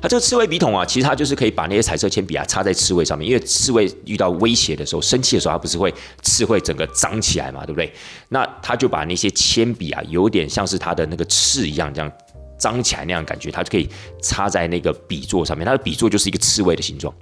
[0.00, 7.92] 它这个刺猬笔筒啊，其实它就是可以把那些彩色铅笔啊插在刺猬上面，因为刺猬遇到威胁的时候、生气的时候，它不是会刺会整个长起来嘛，对不对？
[8.28, 12.10] 那它就把那些铅笔啊，有点像是它的那个刺一样这样。
[12.58, 13.88] 张起来那样的感觉，它就可以
[14.20, 15.64] 插在那个笔座上面。
[15.64, 17.14] 它的笔座就是一个刺猬的形状，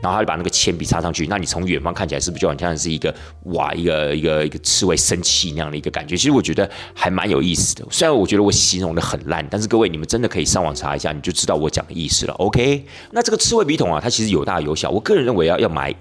[0.00, 1.26] 然后它就把那个铅笔插上去。
[1.26, 6.16] 那你从远方看起来是不是就好像是一个哇，一个一个一个刺猬生气那样的一个感觉？
[6.16, 7.84] 其实我觉得还蛮有意思的。
[7.90, 12.34] 虽然我觉得我形容的很烂，但是各位你们真的可以上网查一下，你就知道我讲的意思了。
[12.34, 14.90] OK，那这个刺猬笔筒啊，它其实有大有小。
[14.90, 15.94] 我个人认为要要买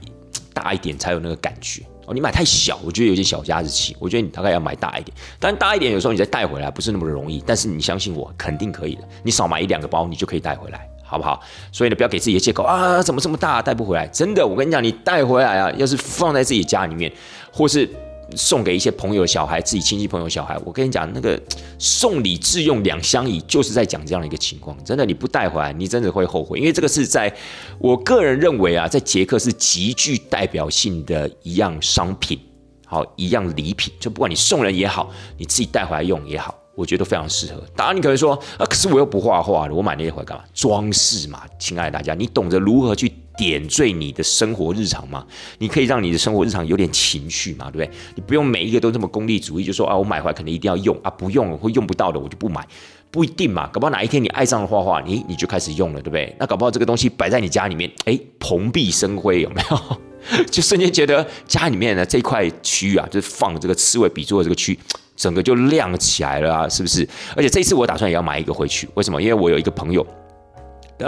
[0.54, 1.82] 大一点才有那个感觉。
[2.06, 3.96] 哦，你买太小，我觉得有点小家子气。
[4.00, 7.44] 我觉得你大概要买大一点，但大一点有时候你再带回来不是那么容易。
[7.46, 9.02] 但是你相信我，肯定可以的。
[9.24, 11.40] 你少买一两个包，你就可以带回来，好不好？
[11.72, 14.08] 所以呢，不要给自己的借口啊，怎么这么大带不回来？
[14.08, 17.12] 真的，我跟你讲，你带回来啊，要是放在自己家里面，
[17.52, 17.90] 或是。
[18.36, 21.40] 送给一些朋友小孩，自己亲戚朋友小孩，我跟你讲，那个
[21.78, 24.78] 送礼自用两相宜，就是在讲这样的一个情况。
[24.84, 27.34] 真的，你不带回来，你真的会后悔，因为这个是在
[27.80, 32.40] 我个人认为啊，在捷克是极具代表性的一样商品，
[32.86, 37.62] 好一样礼品，就不管你送人也好，你自己带回来用也好，我觉得非常适合。
[37.76, 40.44] 当然，你可能说啊，可是我又不画画的，我买那些回来干嘛？
[40.54, 43.12] 装饰嘛，亲爱的大家，你懂得如何去。
[43.36, 45.26] 点缀你的生活日常吗？
[45.58, 47.98] 你可以让你的生活日常有点情绪嘛，对不对？
[48.14, 52.64] 你不用每一个都这么功利主义，就说啊，我买回来肯定一定要用啊，不用或用不到的，我就不买。
[53.10, 56.36] 不一定嘛，搞不好哪一天你爱上了画画，你你就开始用了，对不对？
[56.40, 60.46] 那搞不好这个东西摆在你家里面，哎，蓬荜生辉，有没有？
[60.52, 64.78] 就瞬间觉得家里面的这块区域啊，就是放这个刺猬笔作的这个区，
[65.16, 67.08] 整个就亮起来了啊，是不是？
[67.36, 69.22] 而且这一次我打算也要买一个回去，为什么？
[69.22, 70.06] 因为我有一个朋友。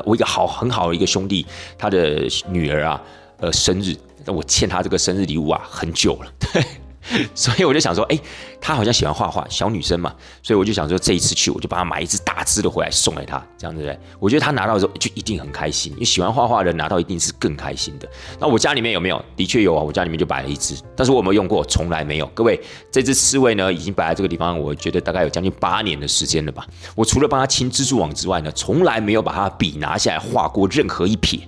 [0.03, 1.45] 我一个好很好的一个兄弟，
[1.77, 3.01] 他的女儿啊，
[3.37, 6.61] 呃，生日，我欠他这个生日礼物啊，很久了，对。
[7.35, 8.19] 所以我就想说，哎，
[8.59, 13.97] 她好像喜欢画画，小女生嘛，所以我就想说，这一次去我就帮她买一只大只的回来送给她，这样子对？
[14.19, 18.09] 我觉得她拿到的时候就一定很开心，因为喜欢画画的人拿到一定是更开心的。
[18.39, 19.23] 那我家里面有没有？
[19.35, 21.63] 的确有啊，我家里面就摆了一只，但是我有没有用过？
[21.65, 22.25] 从来没有。
[22.33, 22.59] 各位，
[22.91, 26.65] 这只刺猬呢，已经摆在这个地方，我觉得大概有将近八年的时间了吧。
[26.95, 31.39] 我除了帮它清蜘蛛网之外呢，从来没有把它笔拿下来画过任何一撇。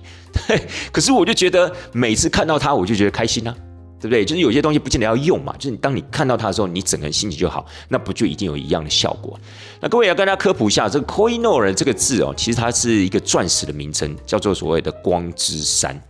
[0.46, 3.54] 对， 可是我就觉得每次看到它，我就觉得开心啊。
[4.00, 4.24] 对不对？
[4.24, 9.38] 就是有些东西不见得要用嘛，就是当你看到它的时候，你整个人心情就好，那不就一定有一样的效果？
[9.80, 16.00] 那各位要跟大家科普一下，这个 Koinor 这个字哦，其实它是一个钻石的名称，叫做所谓的光之山。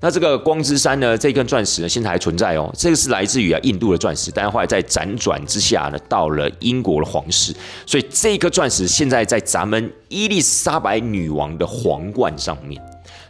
[0.00, 2.68] 那这个光之山呢，这根钻石呢，现在还存在哦。
[2.76, 7.54] 这个是来自于啊印度的钻石，但是后来在辗转之下呢，到了英国的皇室，
[7.86, 12.82] 所以这颗钻石现在在咱们伊丽莎白女王的皇冠上面。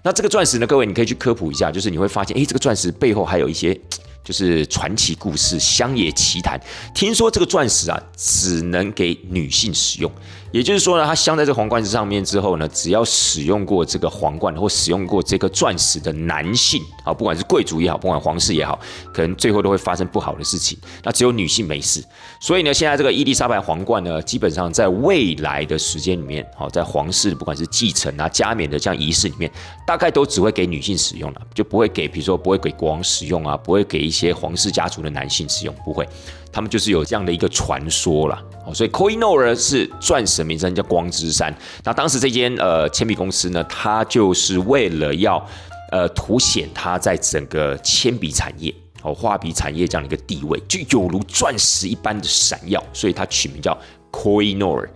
[0.05, 3.79] 那这个钻石呢，各位你可以去科普一下，就是你会发现，哎，这个钻石背后还有一些
[4.25, 6.61] 就是传奇故事、乡野奇谈。
[6.95, 10.11] 听说这个钻石啊，只能给女性使用。
[10.53, 18.79] 也就是说呢，它镶在这个皇冠上面之后呢，只要使用过这个皇冠或使用过这颗钻石的男性啊，不管是贵族也好，不管皇室也好，
[19.15, 20.77] 可能最后都会发生不好的事情。
[21.03, 22.05] 那只有女性没事。
[22.39, 29.51] 所以呢，现在这个伊丽莎白皇冠呢，基本上在未来的时间里面，好，在皇室不管是继承啊、加冕的这样仪式里面，
[29.87, 36.07] 大概都只会给女性使用了，就不会给，比如说不会给国王使用啊，不会给一些皇室家族的男性使用，不会。
[36.53, 41.57] 他们就是有这样的一个传说了，哦，所以 Koinor 是钻石名称叫光之山。
[41.83, 45.43] 那当时这间呃铅笔公司呢，它就是为了要
[45.91, 53.75] 呃凸显它在整个铅笔产业哦画笔产业这样的一个地位，就有如钻石一般的闪耀，所以它取名叫
[54.11, 54.87] Koinor。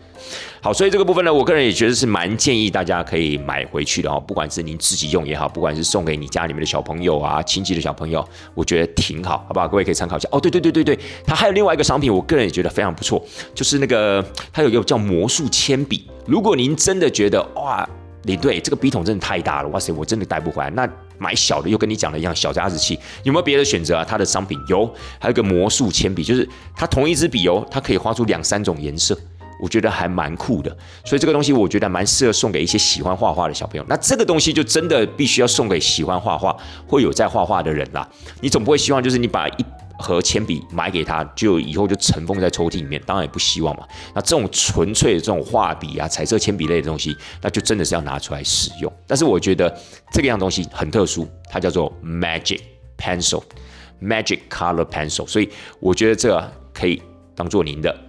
[0.60, 9.68] 好，所以这个部分呢，我个人也觉得是蛮建议大家可以买回去的哦，不管是您自己用也好，不管是送给你家里面的小朋友啊、亲戚的小朋友，我觉得挺好，好不好？
[9.68, 10.28] 各位可以参考一下。
[10.32, 16.08] 哦，对对对对对，它还有另外一个商品，我个人也觉得非常不错，就是那个它有一个叫魔术铅笔。
[16.26, 17.88] 如果您真的觉得哇，
[18.24, 24.04] 李队这个笔筒真的太大了，哇塞，我真的带不回来，那买小的又跟你讲的一样，小夹子器有没有别的选择啊？
[24.06, 29.16] 它的商品有，还有个魔术铅笔，就是它同一支笔哦，它可以画出两三种颜色。
[29.60, 33.84] 我觉得还蛮酷的，所以这个东西我觉得蛮适合送给一些喜欢画画的小朋友。
[33.88, 38.08] 那这个东西就真的必须要送给喜欢画画、会有在画画的人啦。
[38.40, 39.64] 你总不会希望就是你把一
[39.98, 43.86] 盒铅笔买给他，就以后就尘封在抽屉里面，当然也不希望嘛。
[44.14, 48.92] 那这种纯粹的这种画笔啊、彩色铅笔类的东西，那就真的是要拿出来使用。
[49.06, 49.74] 但是我觉得
[50.12, 52.60] 这个样东西很特殊，它叫做 Magic
[52.98, 55.48] Pencil，Magic Color Pencil，所以
[55.80, 57.02] 我觉得这可以
[57.34, 58.05] 当做您的。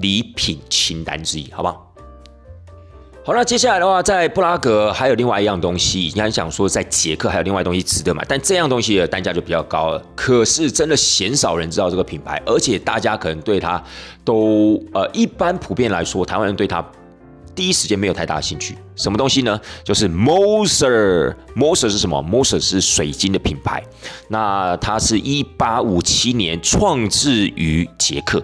[0.00, 1.82] 礼品清单之一，好不好？
[3.24, 10.00] 好，那接下来的话，在布拉格还有另外一样东西，你还想说在捷克还有另外东西值得买，但这样东西的单价就比较高了。
[10.14, 13.82] 可是真的鲜少人知道这个品牌，而且大家可能对它
[14.24, 16.84] 都呃，一般普遍来说，台湾人对它
[17.52, 18.78] 第一时间没有太大兴趣。
[18.94, 19.60] 什么东西呢？
[19.82, 23.82] 就是 Moser，Moser 是什么？Moser 是水晶的品牌，
[24.28, 28.40] 那它是一八五七年创制于捷克。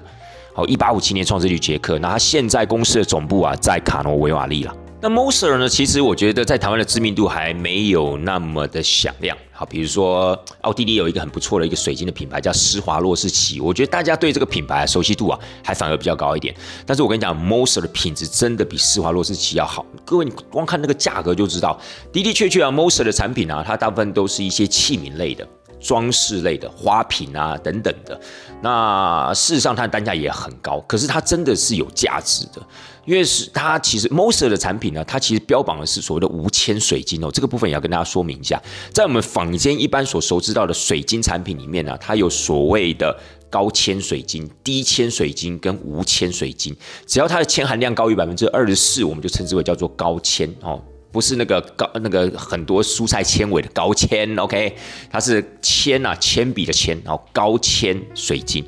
[0.54, 4.76] 好，一八五七年创设于捷克，那他现在公司的总部啊在卡诺维瓦利了。
[5.00, 9.36] 那 Moser 呢，其实我觉得在台湾的知名度还没有那么的响亮。
[9.50, 16.54] 好，比如说奥地利有一个很不错的一个水晶的品牌叫施华洛世奇，我觉得大家对这个品牌熟悉度啊还反而比较高一点。
[16.86, 19.84] 但是我跟你讲，Moser 的品质真的比施华洛世奇要好。
[20.04, 21.80] 各位，你光看那个价格就知道，
[22.12, 25.48] 的的确确啊，Moser 的产品啊，它大部分都是一些器皿类的。
[25.80, 28.20] 装饰类的花瓶啊等等的，
[28.62, 32.62] 那事实上它的单价也很高，可是它真的是有价值的，
[33.04, 43.18] 因为是它其实 Moser 的产品呢，它其实标榜的是所谓的无铅水晶哦，这个部分也要跟大家说明一下，在我们坊间一般所熟知到的水晶产品里面呢，它有所谓的
[43.50, 50.80] 高铅水晶、低铅水晶跟无铅水晶，只要它的铅含量高于百分之二十四，我们就称之为叫做高铅哦。
[51.12, 54.74] 不是那个高那个很多蔬菜纤维的高纤，OK，
[55.10, 58.64] 它是铅啊，铅笔的铅，然后高纤水晶。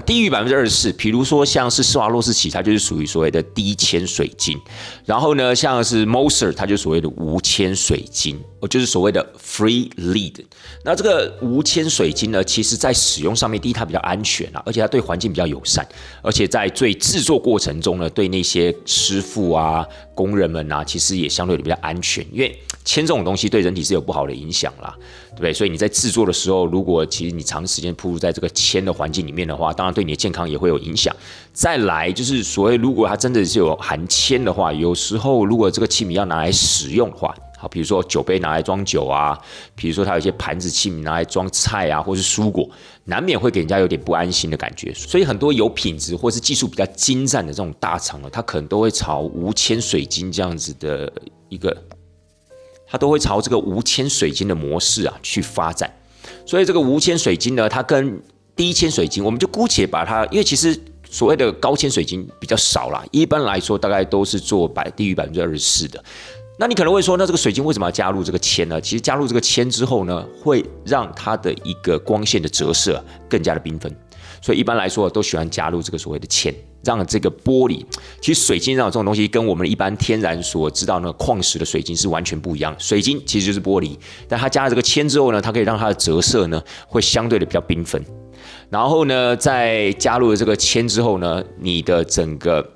[0.00, 4.58] 低于百分之二十四，比如说像是施华洛世奇，它就是属于所谓的低铅水晶。
[5.04, 10.44] 然后呢，像是 Moser，它就所谓的无铅水晶，哦，就是所谓的 Free Lead。
[10.84, 15.86] 那这个无铅水晶呢，其实在使用上面，第一它比较安全啊，而且它对环境比较友善，
[16.22, 19.86] 而且在最制作过程中呢，对那些师傅啊。
[20.18, 24.92] 工人们呐，其实也相对的比较安全，因为铅这种东西对人体是有不好的影响啦，
[25.30, 25.52] 对不对？
[25.52, 31.14] 所以你在制作的时候，如果其实你长时间铺入在这个铅的环境里面的话，当对你的健康也会有影响。
[31.52, 39.36] 再来就是所谓，如果它真的是有含铅的话，有时候如果这个器皿要拿来使用的话，好，比如说酒杯拿来装酒啊，
[39.74, 42.68] 比如说它有一些盘子器皿拿来装菜啊，或是蔬果，
[43.04, 44.94] 难免会给人家有点不安心的感觉。
[44.94, 51.12] 所以很多有品质或是技术比较精湛的这种大厂呢，它可能都会朝无铅水晶这样子的
[51.48, 51.76] 一个，
[52.86, 55.92] 它都会朝这个无铅水晶的模式啊去发展。
[56.46, 58.22] 所以这个无铅水晶呢，它跟
[58.58, 60.76] 低铅水晶，我们就姑且把它，因为其实
[61.08, 66.02] 所谓的高铅水晶比较少啦，一般来说大概都是做百低于百分之二十四的。
[66.58, 68.80] 那你可能会说，那这个水晶为什么要加入这个铅呢？
[68.80, 73.94] 其实加入这个铅之后呢，会让它的一个光线的折射更加的缤纷。
[74.42, 77.84] 所以一般来说，都喜欢加入这个所谓的铅，让这个玻璃。
[78.20, 82.74] 其实水晶上这种东西，跟我们一般天然所知道那个矿石的水晶是完全不一样。
[82.76, 88.04] 水晶其实就是玻璃，但它加了这个铅之后呢，它可以让它的折射呢，会相对的比较缤纷。
[88.70, 92.66] 然后呢，在加入了这个铅之后呢，你的整个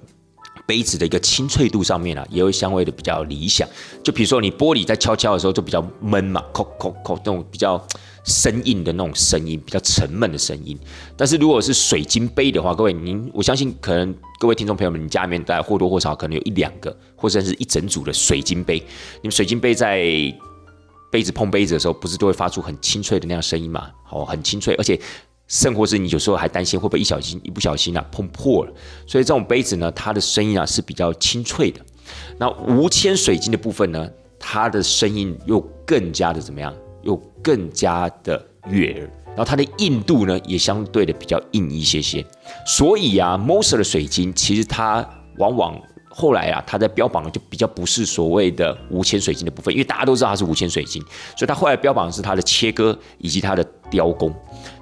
[0.67, 3.69] 杯子的一个清脆度上面啊，也会相对的比较理想。
[4.03, 7.83] 就比如说你玻璃在敲敲的时候就比较闷嘛，扣扣扣那种比较。
[8.25, 10.79] 生硬的那种声音，比较沉闷的声音。
[11.17, 18.79] 但是如果是水晶杯的话，各位您，我相信可能各位听众朋友们，你家里面大概或多或少可能有一两个，或者是一整组的水晶杯。
[19.23, 20.05] 你们水晶杯在
[21.11, 23.91] 杯子碰杯子的时候，不是都会发出很清脆的那样声音吗？
[24.13, 24.97] 哦，很清脆，而且
[25.53, 28.73] 甚或是你有时候还担心会不会一小心一不小心啊碰破了。
[29.07, 31.79] 所以这种杯子呢，它的声音啊是比较清脆的。
[32.39, 36.75] 那无铅水晶的部分呢，它的声音又更加的怎么样？
[37.03, 42.25] 又更加的悦耳，然后它的硬度呢也相对的比较硬一些些，
[42.65, 45.79] 所以啊，Moser 的水晶其实它往往
[46.15, 51.03] 后来啊，它在标榜的就比较不是所谓的无铅水晶的部分，因为大家都知道它是无铅水晶，
[51.37, 54.35] 所以它后来标榜的是它的切割以及它的雕工。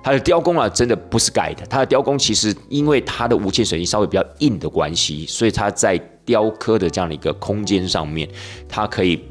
[0.02, 8.28] 它的雕工啊，真的不是盖的，它的雕工其实因为它的无铅水晶稍微比较硬的关系，所以它在雕刻的这样的一个空间上面，
[8.68, 9.22] 它可以。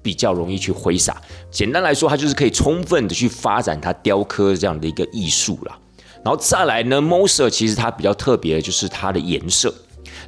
[0.00, 5.76] 比较容易去挥洒，简单来说，它就是可以充分的去发展它雕刻这样的一个艺术啦。
[6.24, 9.74] 然后再来呢，Moser 其实它比较特别的就是它的颜色，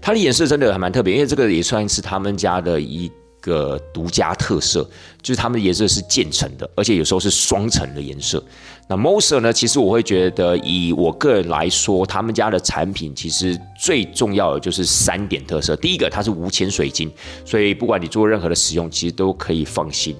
[0.00, 3.10] 它的颜色真的还蛮特别，因为这个也算是他们家的一。
[3.42, 4.86] 个独家特色
[5.22, 8.44] 就是它们的颜色是渐层的，而且有时候是双层的颜色。
[8.86, 9.50] 那 Moser 呢？
[9.50, 15.74] 其实我会觉得，以我个人来说，他们家的产品其实最重要的就是三点特色。
[15.76, 17.10] 第一个，它是无铅水晶，
[17.46, 20.14] 所以不管你做任何的使用，其实都可以放心。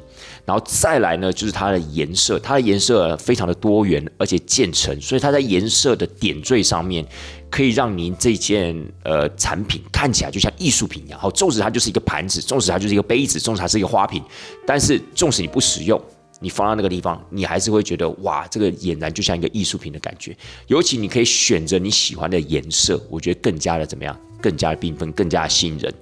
[0.47, 7.05] 然后再来呢，就是它的颜色，它的颜色非常的多元，而且渐层，所以它在颜色的点缀上面。
[7.51, 14.23] 可以让您这件呃产品看起来就像艺术品一样，好，纵使它就是一个盘子，纵使它就是一个杯子，纵使它是一个花瓶，
[14.67, 16.01] 但是纵使你不使用，
[16.39, 20.37] 你放到那个地方，你还是会觉得哇，这个俨然就像一个艺术品的感觉。
[20.69, 25.93] 尤其你可以选择你喜欢的颜色，我觉得更加的怎么样，更加的缤纷，更加的吸引人。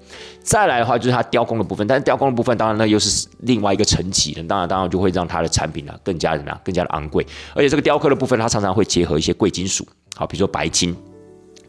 [0.42, 7.26] 再来的话就是它雕工的部分，但是雕工的部分当然那又是另外一个层级的，当然当然就会让它的产品呢更加的怎么样，更加的昂贵。
[7.54, 10.94] 而且这个雕刻的部分，它常常会结合一些贵金属，好，比如说白金。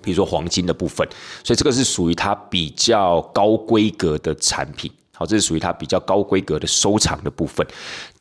[0.02, 1.08] 比如说黄金的部分，
[1.44, 4.92] 所以这个是属于它比较高规格的产品。
[5.14, 7.68] 好，这是属于它比较高规格的收藏的部分。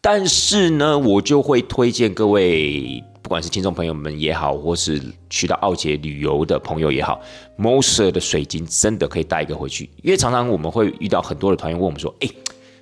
[0.00, 7.20] 但是呢，我就会推荐各位，不管是听众朋友们也好，或是去到奥杰旅游的朋友也好
[7.56, 9.88] ，Moser 的水晶真的可以带一个回去。
[10.02, 12.28] 因为常常我们会遇到很多的团员问我们说：“哎，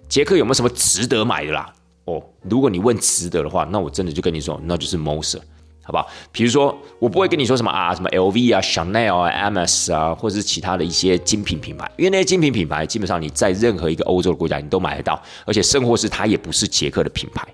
[0.09, 1.71] 杰克有没有什么值得买的啦？”
[2.07, 5.41] 哦，如果你问值得的话，那我真的就跟你说，那就是 Moser。
[5.87, 6.07] 好不好？
[6.33, 17.47] 比如说，我不会跟你说什么啊，什么 LV 啊、Chanel 啊、m s 啊，或者是其他的一些精品品牌，因为那些精品品牌基本上你在任何一个欧洲的国家你都买得到，而且甚或是它也不是捷克的品牌。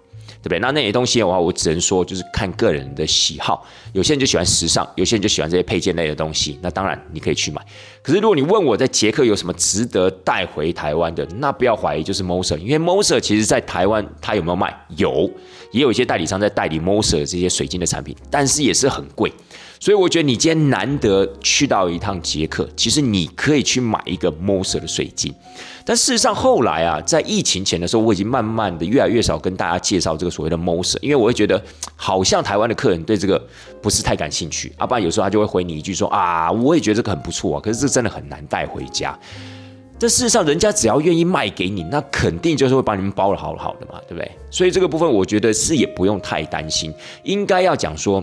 [0.45, 0.59] 对不对？
[0.59, 3.65] 那那些东西的话，我只能说就是看个人的喜好。
[3.93, 6.59] 有些人就喜欢时尚，有些人就喜欢这些配件类的东西。
[6.61, 7.65] 那当然你可以去买。
[8.03, 12.57] 可是如果你问我在捷克有什么值得带回台湾的，那不要怀疑，就是 Moser。
[12.57, 14.77] 因为 Moser 其实在台湾它有没有卖？
[14.97, 15.31] 有，
[15.73, 19.33] 也有一些代理商在代理 Moser 这些水晶的产品，但是也是很贵。
[19.81, 25.35] 所以我觉得你今天难得去到一趟捷克，其实你可以去买一个 Moser 的水晶。
[25.85, 31.61] 但事实上，后来啊，在疫情前的时候，我已经慢慢的越来越少跟大家介绍这个所谓的 Moser，因为我会觉得
[31.97, 33.45] 好像台湾的客人对这个
[33.81, 34.73] 不是太感兴趣。
[34.79, 39.19] 阿爸有时候他就会回你一句说啊，我也觉得这个很不错啊，可是这真的很难带回家。
[40.03, 44.29] 这事实上，人家只要愿意卖给你，那肯定就是会把你们包的好好的嘛，对不对？
[44.51, 48.21] 所以这个部分我觉得是也不用太担心，应该要讲说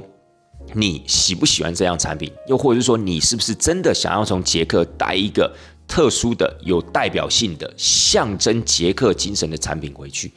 [0.73, 5.49] 你喜不喜欢这样产品，又或者是说你是不是真的想要从捷克带一个。
[5.87, 10.31] 特殊的、有代表性的、象征捷克精神的产品回去，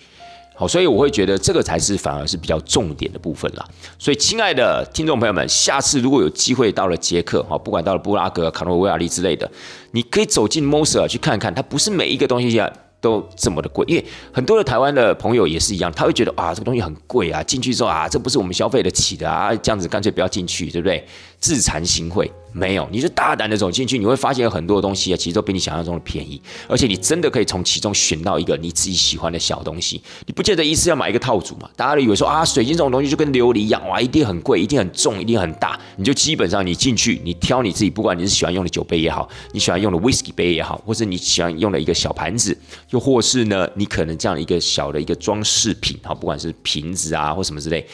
[0.54, 3.66] 好，所以我会觉得这个才是反而是比较重点的部分啦。
[3.98, 9.50] 所以，亲爱的听众朋友们，下次如果有机会到了捷克，哈，不管到了布拉格、卡诺维亚利之类的，
[9.92, 21.04] 你可以走进 Moser 去看看，它不是每一个东西啊都这么的贵，因为很多的台湾的朋友也是一样，他会觉得啊，这个东西很贵啊，进去之后啊，这不是我们消费得起的啊，这样子干脆不要进去，对不对？
[21.40, 22.30] 自惭形秽。
[22.52, 30.00] 没有，你就大胆的走进去，你会发现有很多东西啊，其实都比你想象中的便宜，而且你真的可以从其中选到一个你自己喜欢的小东西。
[30.26, 31.68] 你不见得一次要买一个套组嘛？
[31.74, 35.78] 大家都以为说啊，水晶这种东西就跟琉璃一样，哇，一定很贵，一定很重，一定很大。
[35.96, 42.56] 你就基本上你进去，你挑你自己，不管你是喜欢用的酒杯也好，你喜欢用的 whisky 杯也好，或者你喜欢用的一个小盘子，
[42.90, 47.86] 又或是呢，你可能这样一个小的一个装饰品，好，不管是瓶子啊或什么之类，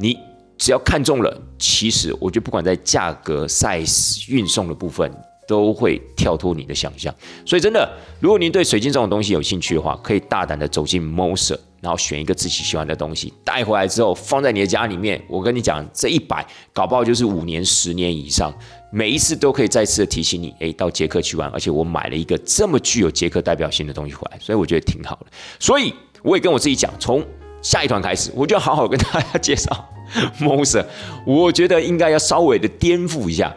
[0.00, 0.16] 你。
[0.62, 5.12] 只要看中了，其实我觉得不管在价格、size、运送的部分，
[5.48, 7.12] 都会跳脱你的想象。
[7.44, 15.20] 所以真的，如果您对水晶这种东西有兴趣的话，可以大胆的走进 Moser，然后选一个自己喜欢的东西带回来之后，放在你的家里面。
[15.28, 18.54] 我跟你讲，这一摆搞不好就是五年、十年以上，
[18.92, 21.50] 每一次都可以再次的提醒你，诶，到捷克去玩。
[21.50, 25.26] 而且我买了一个这么具有捷克代表性的东西回来，所以我觉得挺好的。
[25.58, 25.92] 所以
[26.22, 27.20] 我也跟我自己讲，从
[27.60, 29.88] 下一团开始，我就要好好跟大家介绍。
[30.40, 30.84] Moser，
[31.26, 33.54] 我觉得应该要稍微的颠覆一下，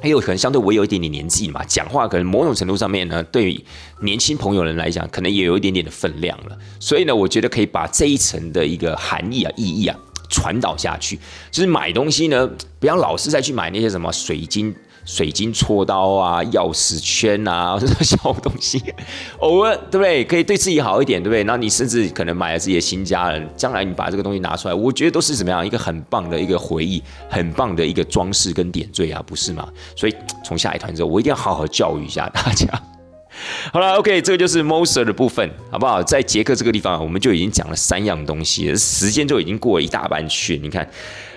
[0.00, 3.64] 还有可能相对我有一点点年纪嘛，讲话可能某种程度上面呢，对于
[4.00, 6.58] 年轻朋友人来讲，可能也有一点点的分量了。
[6.80, 9.96] 所以呢，我觉得可以把这一层的一个含义啊、意义啊
[10.30, 11.18] 传导下去，
[11.50, 14.74] 就是买东西呢，不要老是再去买那些什么水晶。
[15.04, 18.82] 水晶锉刀啊，钥匙圈啊， 这种小东西，
[19.40, 20.24] 偶尔对不对？
[20.24, 21.44] 可以对自己好一点，对不对？
[21.44, 29.68] 那你甚至可能买了自己的新家人，将来你把这个东西拿出来，我觉得都是怎么样一个很棒的一个回忆，很棒的一个装饰跟点缀啊，不是吗？
[29.96, 32.66] 所以从下一团之后，我一定要好好教育一下大家。
[33.72, 36.00] 好了，OK，这个就是 Moser 的部分，好不好？
[36.02, 40.88] 在捷克这个地方，我们就已经讲了三样东西，时间就已经过了一大半去，你看。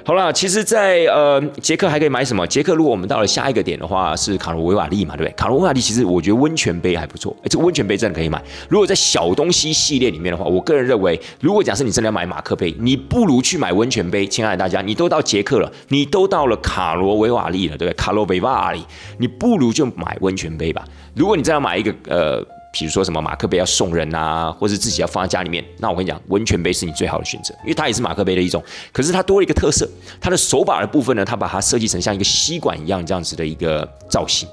[0.08, 2.48] 好了，其实，在呃捷克还可以买什么？
[2.48, 5.36] 捷克如果我们到了下一个点的话，是卡罗维瓦利嘛，对不对？
[5.36, 8.42] 卡罗维瓦利其实我觉得温泉杯还不错，哎，这个温泉杯真的可以买。
[8.70, 14.26] 如果在小东西系列里面的话，我个人认为，如果假设你真的要买马克杯，你不如去买温泉杯。
[14.26, 17.98] 亲爱的大家，你都到捷克了，你都到了卡罗维瓦利了，对不对？
[17.98, 18.82] 卡罗维瓦利，
[19.18, 20.86] 你不如就买温泉杯吧。
[21.16, 22.42] 如果你再要买一个呃。
[22.78, 28.64] 比如说什么马克杯要送人啊，或是自己要放在家里面，那我跟你讲，温泉杯是你最好的选择，因为它也是马克杯的一种，
[28.94, 29.90] 可是它多了一个特色，
[30.22, 34.48] 它的手把的部分呢，它把它设计成像一个吸管一样这样子的一个造型，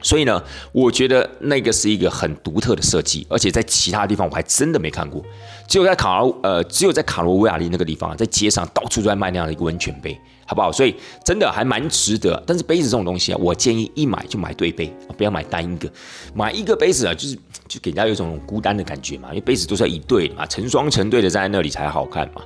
[0.00, 0.40] 所以呢，
[0.70, 5.20] 我觉得那个是一个很独特的设计，而且在其他地方我还真的没看过，
[5.66, 10.16] 只有在卡罗呃，只有在卡罗维亚利那个地方，在街上到处都在卖那样的一个温泉杯。
[10.50, 10.72] 好不好？
[10.72, 10.92] 所以
[11.24, 12.42] 真的还蛮值得。
[12.44, 15.88] 但是杯子这种东西啊，我建议一买就买对杯，不要买单一个。
[16.34, 17.36] 买一个杯子啊，就是
[17.68, 19.28] 就给人家有一种孤单的感觉嘛。
[19.28, 22.42] 因为杯子都是要一对嘛，成双成对的站在那里才好看嘛。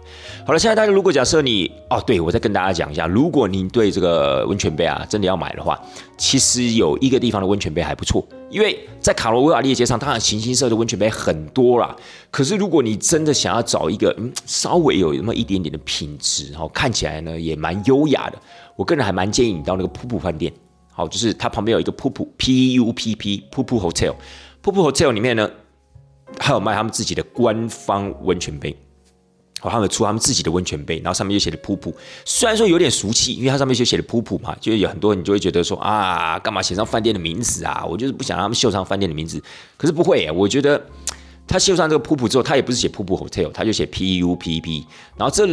[0.47, 5.81] 好了，现在大家如果假设你哦，对我再跟大家讲一下，如果您对这个温泉杯啊真的要买的话，
[6.19, 8.23] 其实有一个地方的温泉杯还不错。
[8.55, 11.97] 因为在卡罗维瓦利街上，当然形形色色的温泉杯很多啦。
[12.31, 18.39] 可是如果你真的想要找一个嗯稍微有那么一点点的品质，然后看起来呢也蛮优雅的，
[18.77, 20.53] 我个人还蛮建议你到那个瀑布饭店。
[20.93, 24.15] 好，就是它旁边有一个瀑布 P U P P 瀑布 Hotel，
[24.63, 25.51] 瀑布 Hotel 里面呢
[26.39, 28.77] 还有卖他们自己的官方温泉杯。
[29.71, 31.93] 他们出他们自己的温泉杯，然后上面就写的“噗噗”，
[32.25, 37.85] 虽然说有点俗气，因为它上面就写的“噗噗”嘛，就有很多人就会觉得说啊，干嘛写上饭店的名字啊？
[37.89, 39.43] 我就是不想让他们绣上饭店的名字。
[39.77, 40.81] 可是不会，我觉得
[41.47, 44.87] 他绣上这个“噗噗”之后，他也不是写“噗噗 hotel”，他就写 “P U P P”。
[45.17, 45.47] 然后这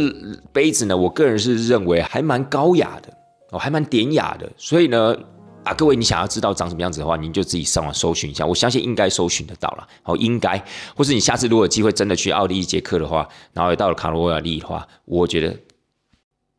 [0.52, 3.12] 杯子呢，我个人是认为还蛮高雅的，
[3.50, 5.16] 哦，还蛮典雅的，所以呢。
[5.64, 9.86] 啊，各位，你想要知道长什么样子的话，您就自己上网搜寻一下，我相信应该搜寻得到了。
[10.02, 10.62] 好，应该，
[10.96, 15.56] 或是你下次如果有机会真的去奥地利捷克的话，然后也到了卡罗维亚利的话，我觉得，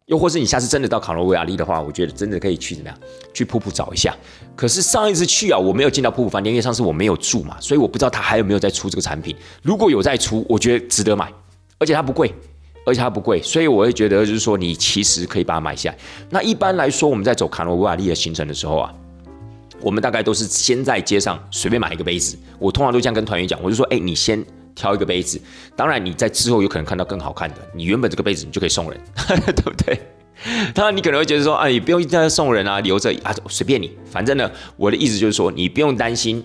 [0.05, 2.97] 又或是你下次真的到卡罗维亚利的话，我觉得真的可以去怎么样，
[3.33, 4.15] 去瀑布找一下。
[4.55, 9.35] 可是上一次去啊，我没有进到瀑布饭店，因为上次我没有住嘛，所以我不知道他还有没有在出这个产品。
[9.61, 11.29] 如果有在出，我觉得值得买，
[11.77, 12.33] 而且它不贵。
[12.85, 15.97] 而且它不贵，所以我会觉得就是说，你其实可以把它买下来。
[16.29, 18.93] 那一般来说，我们在走卡罗维瓦利的行程的时候啊，
[19.81, 22.37] 我们大概都是先在街上随便买一个杯子。
[22.59, 24.43] 我通常都这样跟团员讲，我就说，哎，你先
[24.75, 25.39] 挑一个杯子。
[25.75, 29.99] 当然，你在之后有可能看到更好看的，你原本这个杯子你就可以送人， 对不对？
[30.73, 33.91] 当然，你可能会觉得说，哎，不用再送人啊，留着啊，随便你。
[34.05, 36.43] 反正呢，我的意思就是说，你不用担心。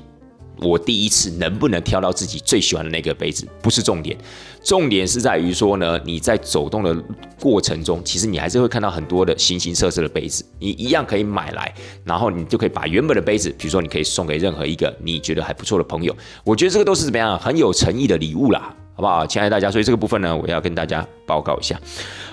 [0.58, 4.16] 我第一次能不能挑到自己最喜欢的那个杯子，不是重点，
[4.62, 6.96] 重点是在于说呢，你在走动的
[7.40, 11.72] 过程中，其实你还是会看到很多的形形色色的杯子，你一样可以买来，
[12.04, 19.70] 然后你就可以把原本的杯子，比如说你可以送给任何一个你觉得还不错的朋友，我觉得这个都是怎么样很有诚意的礼物啦，好不好，亲爱的大家？
[19.70, 21.80] 所以这个部分呢，我要跟大家报告一下。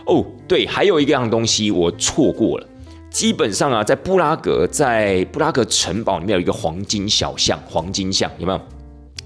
[0.07, 2.67] 哦，对，还有一样东西我错过了。
[3.15, 8.59] 基本上啊，在布拉格，在布拉格城堡里面有一个黄金小巷，黄金巷有没有？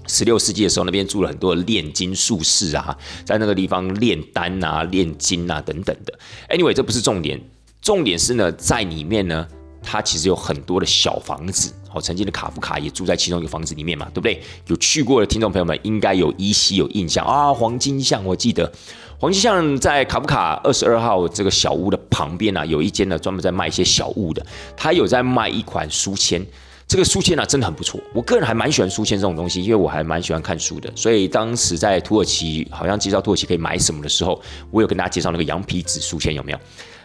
[0.06, 6.16] 十六世纪的时候，那边住了很多炼金术士啊，在那个地方炼丹啊、炼金啊等等的。
[6.50, 7.40] Anyway，这不是重点。
[7.82, 9.44] 重点是呢，在里面呢，
[9.82, 11.72] 它其实有很多的小房子。
[11.88, 14.40] 好，曾经的卡夫卡也住在其中一个房子里面嘛，对不对？
[14.68, 17.52] 有去过的听众朋友们应该有依稀有印象啊。
[17.52, 18.72] 黄金巷，我记得
[19.20, 24.44] 黄金巷在卡夫卡二十二号这个小屋的旁边啊，有一间呢专门在卖一些小物的，
[24.74, 26.42] 他有在卖一款书签。
[26.88, 28.00] 这个书签呢，真的很不错。
[28.14, 30.90] 我个人还蛮喜欢书签这种东西，因为我还蛮喜欢看书的。
[30.96, 34.40] 所以当时在土耳其，好像介绍土耳其可以买什么的时候，
[34.70, 36.58] 我有跟大家介绍那个羊皮纸书签，有没有？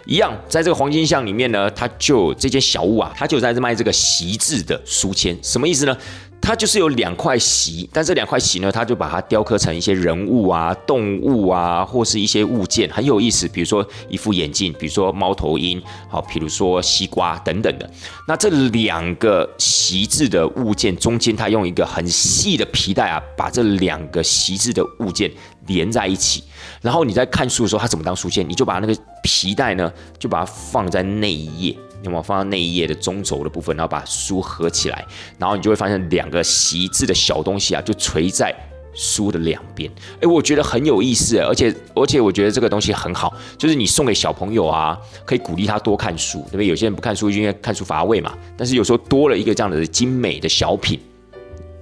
[0.05, 5.97] 一样，在这个黄金巷里面呢，它就这间小屋啊，它就在卖这个席字的书签，什么意思呢？
[6.45, 13.47] 它就是有两块席，但这两块席呢，它就把它雕刻成一些人物啊、动物啊，或是一些物件，很有意思。
[13.47, 17.89] 比如说一副眼镜，比如说猫头鹰，好，比如说西瓜等等的。
[18.27, 25.31] 那这两个席字的物件中间，它用一个很细的皮带啊，把这两个席字的物件
[25.65, 26.43] 连在一起。
[26.79, 28.47] 然后你在看书的时候，它怎么当书签？
[28.47, 31.75] 你就把那个皮带呢，就把它放在那一页。
[32.05, 35.05] 有没有放到那一页的中轴的部分，然后把书合起来，
[35.37, 38.55] 然后你就会发现两个习字的小东西啊，就垂在
[38.93, 39.91] 书的两边。
[40.21, 46.67] 哎，我觉得很有意思，而且而且我觉得这个东西很好，就是你送给小朋友啊，可以鼓励他多看书，对不对？
[46.67, 48.33] 有些人不看书，因为看书乏味嘛。
[48.55, 50.97] 但是有时候多了一个这样的精美的小品，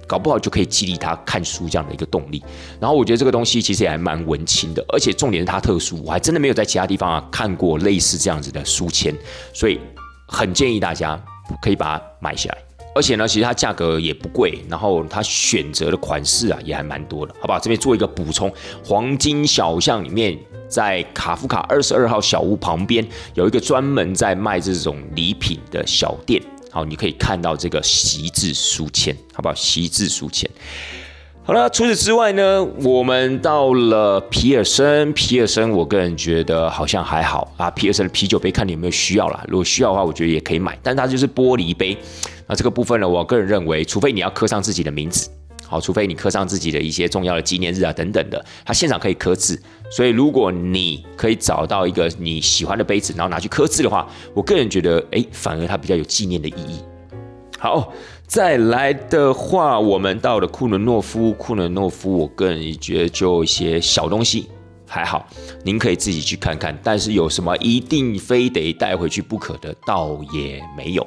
[0.08, 2.42] 搞不好就可以激励他看书这样的一个动力。
[2.80, 9.14] 然后我觉得这个东西其实也还蛮文青的，而且重点是它特殊，我还真的没有在其他地方啊看过类似这样子的书签，
[9.52, 9.78] 所以。
[10.26, 11.20] 很建议大家
[11.60, 12.58] 可以把它买下来，
[12.94, 17.58] 而且呢，其实它价格也不贵，然后它选择的款式啊也还蛮多的，好不好？
[17.58, 18.52] 这边做一个补充，
[18.84, 29.54] 黄金小巷里面，在卡夫卡二十二号小屋旁边有一个专门在卖这种礼品的小店，好，你可以看到这个席字书签，好不好？
[29.54, 30.50] 席字书签。
[31.46, 35.12] 好了，除此之外呢，我们到了皮尔森。
[35.12, 37.70] 皮尔森，我个人觉得好像还好啊。
[37.72, 39.44] 皮尔森的啤酒杯，看你有没有需要啦。
[39.46, 41.98] 如果需要的话，我觉得也可以买，但它就是玻璃杯。
[42.46, 45.28] 那这个部分呢，我个人认为，除非你要刻上自己的名字，
[45.66, 49.60] 好，除非你刻上自己的一些重要的纪念日啊等等的，它现场可以刻字。
[49.90, 56.80] 所以，如果你可以找到一个你喜欢的杯子，然后拿去刻字的话，我个人觉得，哎，反而它比较有纪念的意义。
[57.58, 57.92] 好。
[58.26, 61.32] 再来的话，我们到了库伦诺夫。
[61.34, 64.48] 库伦诺夫，我个人觉得就一些小东西
[64.88, 65.24] 还好，
[65.62, 66.76] 您可以自己去看看。
[66.82, 71.06] 但是有什么一定非得带回去不可的，倒也没有。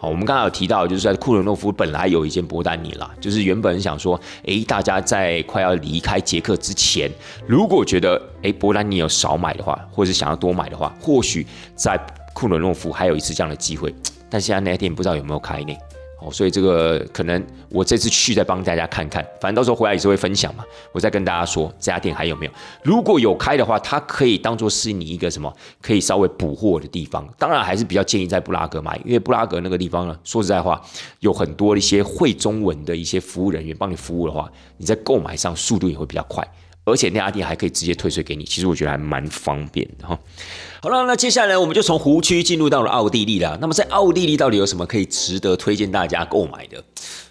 [0.00, 7.10] 好，我们刚刚有提到，就是在库伦诺夫本来有一件波丹尼啦，就是原本想说，诶，大家在快要离开捷克之前，
[7.46, 12.00] 如果觉得诶波丹尼有少买的话，或者想要多买的话，或许在
[12.32, 13.94] 库伦诺夫还有一次这样的机会。
[14.30, 15.76] 但现在那家店不知道有没有开呢？
[16.24, 20.64] 哦，所以这个可能我这次去再帮大家看看，反正到时候回来也是会分享嘛。
[20.92, 22.52] 我再跟大家说这家店还有没有，
[22.84, 27.26] 如果有开的话，它可以当做是你一个什么可以稍微补货的地方。
[27.36, 30.80] 当然还是比较建议在布拉格买，因为布拉格那个地方呢，说实在话，
[31.20, 36.46] 有很多一些会中文的一些服务人员帮你服务的话，你在购买上速度也会比较快。
[36.84, 40.18] 而且那家店还可以直接退税给你，其实我觉得还蛮方便的哈。
[40.80, 43.56] 好了，那接下来我们就从湖区进入到了奥地利了。
[43.60, 46.82] 那么在奥地利到底有什么可以值得推荐大家购买的？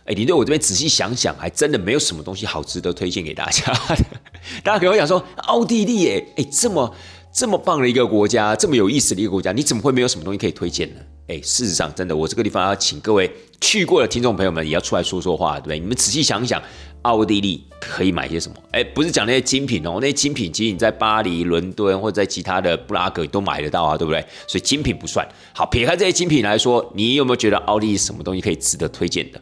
[0.05, 3.73] 哎，你对我这边仔细想想，还真的没有什么东西好值得推荐给大家。
[4.63, 6.95] 大家可能会想说，奥地利哎哎这么
[7.33, 11.01] 这么棒的一个国家，这么有意思的一个国家，你怎么会没有什么东西可以推荐呢？
[11.27, 13.29] 哎，事实上真的，我这个地方要请各位
[13.59, 15.79] 去过的听众朋友们也要出来说说话，对不对？
[15.79, 16.61] 你们仔细想想。
[17.03, 18.55] 奥地利可以买些什么？
[18.71, 24.23] 哎，不是讲那些精品哦，那些精品其实你在巴黎、伦敦或者在其他的布拉格都买得到啊，对不对？
[24.47, 25.27] 所以精品不算。
[25.53, 29.41] 好，撇开这些精品来说，你有没有觉得奥地利什么东西可以值得推荐的？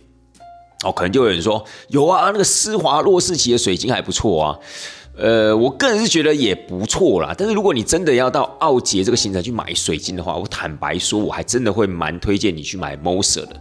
[0.86, 4.58] 哦，可能就有人说有啊，那个施华洛世奇的水晶还不错啊。
[5.20, 7.36] 呃，我个人是觉得也不错啦。
[7.38, 13.60] 但是如果你真的要到奥捷这个行程去买水晶的话，我坦白说，我还真的会蛮推荐你去买 Moser 的。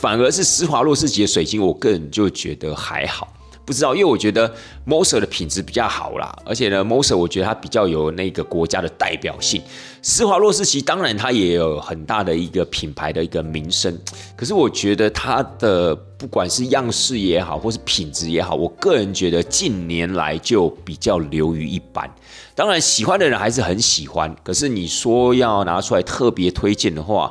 [0.00, 3.32] 反而是施华洛世奇的水晶，我个人就觉得还好。
[3.68, 4.50] 不知道，因为我觉得
[4.86, 9.60] Moser 的品质比较好啦，而且呢，Moser 我觉得它比较有那个国家的代表性。
[10.00, 13.94] 施华洛世奇当然它也有很大的一个品牌的一个名声，
[14.34, 22.10] 可是我觉得它的不管是样式也好，或是品质也好，我个人觉得近年来就比较流于一般。
[22.54, 27.30] 当然喜欢的人还是很喜欢，可是你说要拿出来特别推荐的话。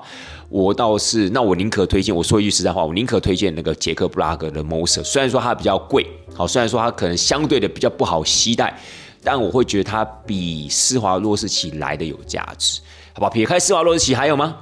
[0.50, 2.16] 我倒是，那我宁可推荐。
[2.16, 5.04] 我说一句实在话，我宁可推荐那个捷克布拉格的 Moser。
[5.04, 6.08] 虽然说它比较贵，
[6.38, 8.72] 好，虽然说它可能相对的比较不好携带，
[9.24, 12.80] 但我会觉得它比施华洛世奇来的有价值，
[13.14, 13.30] 好吧？
[13.32, 14.56] 撇开施华洛世奇，还有吗？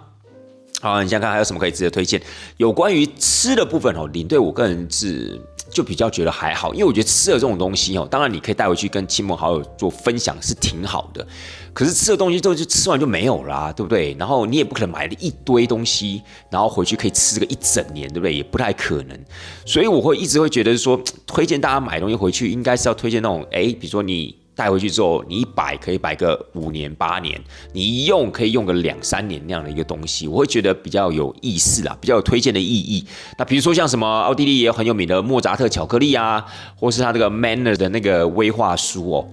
[0.82, 2.22] 好，你想看还有什么可以值得推荐？
[2.58, 5.40] 有关于吃的部分哦，领队我个人是
[5.72, 11.26] 就比较觉得还好，因为我觉得吃的这种东西哦，当然你可以带回去跟亲朋好友做分享是挺好的。
[11.74, 14.16] 可是吃的东西都就吃完就没有啦，对不对？
[14.20, 18.36] 然后你也不可能买了一堆东西，然后回去可以吃个一整年，对不对？
[18.36, 19.18] 也不太可能。
[19.66, 24.36] 所以我会一直会觉得说，推荐大家买东西回去，应该是要推荐那种，哎，比如说你。
[24.56, 27.40] 带回去之后，你一摆可以摆个五年八年，
[27.74, 33.06] 你一用可以用个两三年那样的一个东西，我会觉得比较有意思啊，比较有推荐的意义。
[33.38, 36.46] 那比如说像什么奥地利也有很有名的莫扎特巧克力啊，
[36.78, 39.28] 或是它这个 Manner 的那个威化酥哦，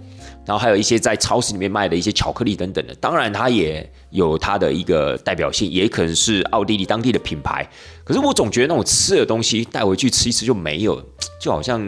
[0.45, 7.65] 然后还有一些在超市里面卖的一些巧克力等等的，当然它也有它的一个代表性，也可能是奥地利当地的品牌。
[8.03, 11.01] 可是我总觉得那种吃的东西带回去吃一吃就没有，
[11.41, 11.81] 就好像。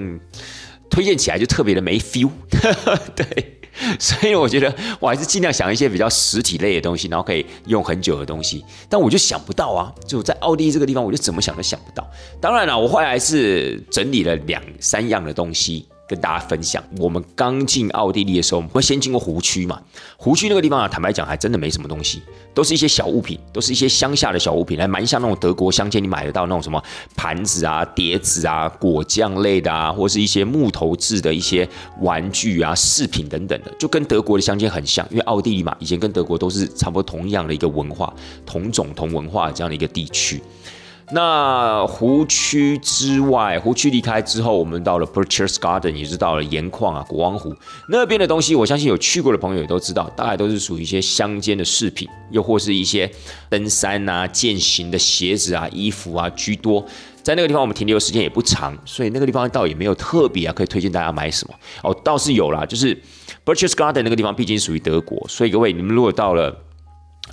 [0.91, 2.31] 推荐起来就特别的没 feel，
[3.17, 3.61] 对，
[3.99, 8.65] 所以我觉得我还是尽量想一些比较实体类的东西，然后可以用很久的东西。
[8.89, 12.09] 但我就想不到啊，就在奥地利这个地方，我就怎么想都想不到。
[12.41, 15.89] 当然了，我后来是整理了两三样的东西。
[16.07, 19.81] 跟大家分享，我们刚进奥地利的时候，我们会先经过湖区嘛。
[20.17, 22.21] 湖区那个地方啊，坦白讲，还真的没什么东西，
[22.53, 26.83] 都是一些小物品，都是一些乡下的小物品，还蛮像那种德国乡间你买得到那种什么
[27.17, 31.69] 盘子啊、碟子啊、果酱类的啊，或是一些木头制的一些
[32.01, 35.07] 玩具啊、饰品等等的，就跟德国的乡间很像。
[35.11, 38.13] 因为奥地利嘛，以前跟德国都是差不多同样的一个文化，
[38.45, 40.43] 同种同文化这样的一个地区。
[41.13, 47.55] 那湖区之外，湖区离开之后，我们到了 Purchase Garden，也是到了盐矿啊，国王湖
[47.89, 53.11] 那边的东西，我相信有去过的朋友也都知道，大概都是属于一些乡间的饰品，又或是一些
[53.51, 56.85] 登山啊、健行的鞋子啊、衣服啊居多。
[57.23, 61.95] 在那个地方，我们停留时间也不长，所以那个地方倒也没有特别啊，可以推荐大家买什么哦。
[62.03, 62.99] 倒是有啦，就是
[63.45, 66.55] Purchase Garden 那个地方，毕竟属于德国，所以各位你们如果到了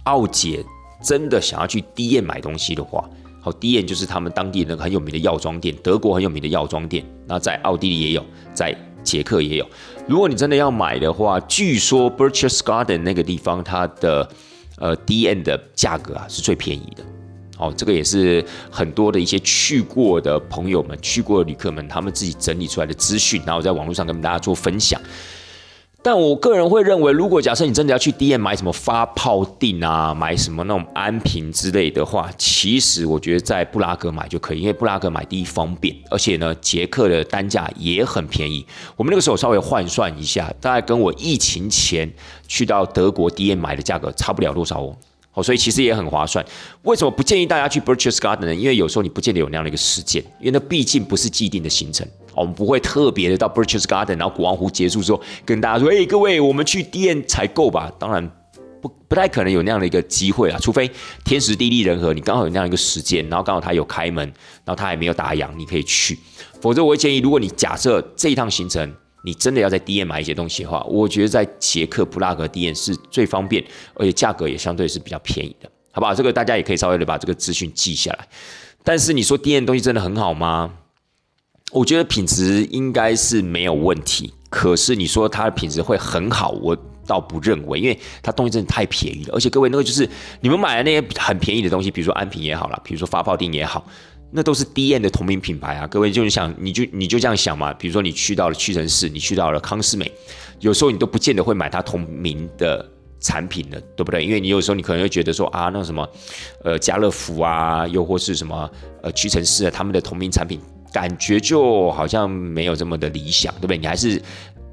[0.03, 0.63] 奥姐，
[1.01, 3.09] 真的想要去 D 店买东西的话。
[3.43, 7.03] 好，第一眼就是他们当地那个很有名的药妆店，德国很有名的药妆店。
[7.27, 8.23] 那在奥地利也有，
[8.53, 8.71] 在
[9.03, 9.67] 捷克也有。
[10.07, 14.29] 如果你真的要买的话，据说 b i r c h e s Garden 那个地方，它的
[14.77, 17.03] 呃 D N 的价格啊是最便宜的。
[17.57, 25.01] 哦，这个也是很多的一些去过的朋友们、去过的旅客们，他们自己整理出来的资讯，然后在网络上跟大家做分享。
[26.03, 38.65] 但我个人会认为，如果假设你真的要去 D M 买什么发泡锭啊，买什么那种安瓶之类的话，其实我觉得在布拉格买就可以，因为布拉格买第一方便，而且呢，捷克的单价也很便宜。
[38.95, 42.11] 我们那个时候稍微换算一下，大概跟我疫情前
[42.47, 44.95] 去到德国 D M 买的价格差不了多少哦。
[45.33, 46.43] 好，所以其实也很划算。
[46.81, 48.53] 为什么不建议大家去 b u r c h e s Garden 呢？
[48.55, 52.05] 因为有时候你不见得有那样的一个时间，因为那毕竟不是既定的行程。
[52.35, 58.31] 我们不会特别的到 b u r c h e s Garden，然后国王湖结束之后跟大家说：“哎，各位，我们去 D N 采购吧。”当然
[58.81, 60.89] 不不太可能有那样的一个机会啊，除非
[61.23, 64.25] 天时地利人和，你刚好有那样一个时间，然后刚好他有开门，
[64.65, 66.17] 然后他还没有打烊，你可以去。
[66.61, 68.93] 否则，我会建议，如果你假设这一趟行程。
[69.23, 73.63] 你真的要在 D N 买一些东西的话，我觉得在捷克布拉格 D N 是最方便，
[73.93, 76.15] 而且价格也相对是比较便宜的，好不好？
[76.15, 78.27] 这个大家也可以稍微的把这个资讯记下来。
[78.83, 80.73] 但是你说 D N 东西真的很好吗？
[81.71, 89.33] 我觉得品质应该是没有问题，可是你说它的品质会很好，我倒不认为，因为它东西真的太便宜了。
[89.33, 90.07] 而且各位，那个就是
[90.41, 93.85] 你们买的那些很便宜的东西，比如说安瓶也好了，比如说发泡锭也好。
[94.33, 97.73] 那都是 D N 的同名品牌啊，各位就是想，你就你就这样想嘛。
[97.73, 100.09] 比如说你去到了屈臣氏，你去到了康斯美，
[100.61, 104.23] 有时候你都不见得会买它同名的产品的，对不对？
[104.23, 106.07] 因为你有时候你可能会觉得说啊，那什么，
[106.63, 108.71] 呃，家乐福啊，又或是什么，
[109.03, 110.61] 呃，屈臣氏啊，他们的同名产品
[110.91, 113.77] 感觉就好像没有这么的理想，对不对？
[113.77, 114.21] 你还是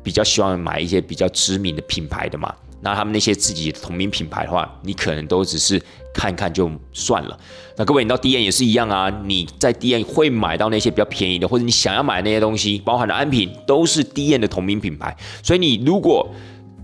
[0.02, 2.54] 比较希望买一些比较知名的品牌的嘛。
[2.80, 5.82] 那他们那些自己同名品牌的话，你可能都只是
[6.14, 7.36] 看看就算了。
[7.76, 15.16] 那各位，你到 D N 也是一样啊，你在 D N 会买到那些比较便宜的，或者你想要买那些东西，包含的安瓶，都是 D N 的同名品牌。
[15.42, 16.28] 所以你如果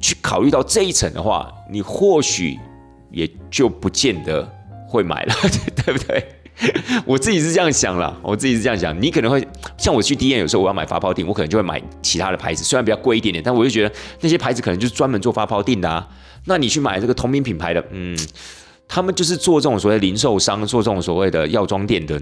[0.01, 2.59] 去考虑到这一层的话，你或许
[3.13, 4.49] 也就不见得
[4.89, 5.35] 会买了，
[5.85, 6.25] 对不对？
[7.05, 8.97] 我自己是这样想了，我自己是这样想。
[9.03, 9.47] 你可能会
[9.77, 16.09] 像我去 D N，有时候我要买发泡锭，我可能就会买其他的牌子，虽然比较贵一点点，但我就觉得那些牌子可能就是专门做发泡锭的啊。
[16.45, 18.17] 那你去买这个同名品牌的，嗯，
[18.87, 22.21] 他们就是做这种所谓零售商，做这种所谓的药妆店的，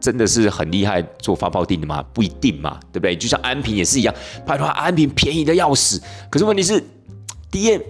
[0.00, 2.04] 真的是很厉害做发泡锭的吗？
[2.12, 3.14] 不一定嘛，对不对？
[3.14, 4.14] 就像安瓶也是一样，
[4.44, 6.82] 拜托安瓶便宜的要死，可是问题是
[7.50, 7.80] D N。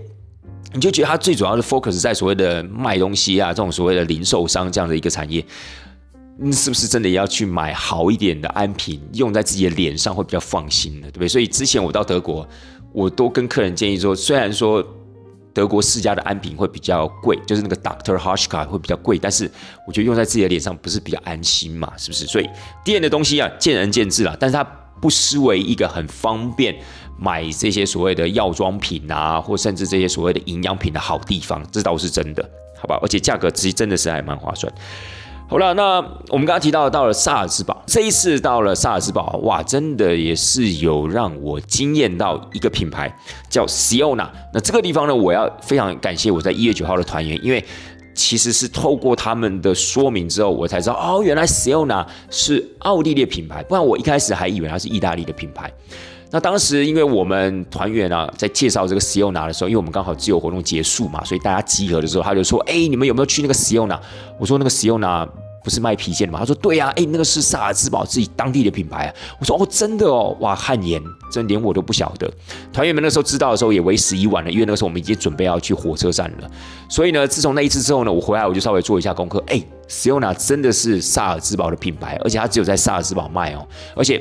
[0.73, 5.45] 你就觉得它最主要的 focus 在所谓的卖东西啊，这种所谓的零售商这样的一个产业，
[6.39, 11.29] 你是不是真的要去买好一点的安瓶，用在自己的脸上会比较放心的，对不对？
[11.29, 12.49] 所以之前我到德国，
[12.93, 14.85] 我都跟客人建议说，虽然说
[15.53, 19.51] 德国世家的安瓶会比较贵，就是那个 Doctor Hoshka 会比较贵，但是
[19.87, 22.25] 我觉得用在自己的脸上不是比较安心嘛，是不是？
[22.27, 22.49] 所以
[22.85, 24.63] 店的东西啊，见仁见智啦，但是它
[25.01, 26.77] 不失为一个很方便
[27.21, 32.43] 买这些所谓的药妆品啊，或甚至这些所谓的营养品的好地方，这倒是真的，
[32.81, 32.99] 好吧？
[33.03, 34.73] 而且价格其实真的是还蛮划算。
[35.47, 35.97] 好了，那
[36.29, 43.13] 我们刚刚提到到了萨尔兹堡，这一次到了萨尔兹堡，哇，真的也是有让我惊艳到一个品牌，
[43.49, 44.29] 叫 Siona。
[44.55, 47.65] 那这个地方呢，我要非常感谢我在一月九号的团员，因为
[48.15, 55.69] 其实是透过他们的说明之后，我才知道哦，原来 Siona 是奥地利品牌，不然我一开始还以为它是意大利的品牌。
[56.31, 63.99] 那当时因为我们团员啊在介绍这个 Siona 的时候，因为我们刚好自由活动结束嘛，所以大家集合的时候，他就说：“哎，你们有没有去那个 Siona？”
[64.39, 65.29] 我说：“那个 Siona。”
[65.63, 66.39] 不是卖皮件的吗？
[66.39, 69.15] 他说对呀，哎，那个是萨尔兹堡自己当地的品牌啊。
[69.39, 70.99] 我说哦，真的哦，哇，汗颜，
[71.31, 72.33] 真连我都不晓得。
[72.73, 76.51] 团员们那时候知道的时候也为时已晚了，因为那个时候我们已经准备要去火车站了。
[76.89, 79.39] 所以呢，自从那一次之后呢，我回来我就稍微做一下功课。
[79.49, 84.19] 哎，Siona 真的是萨尔兹堡的品牌，而且它只有在萨尔兹堡卖哦，而且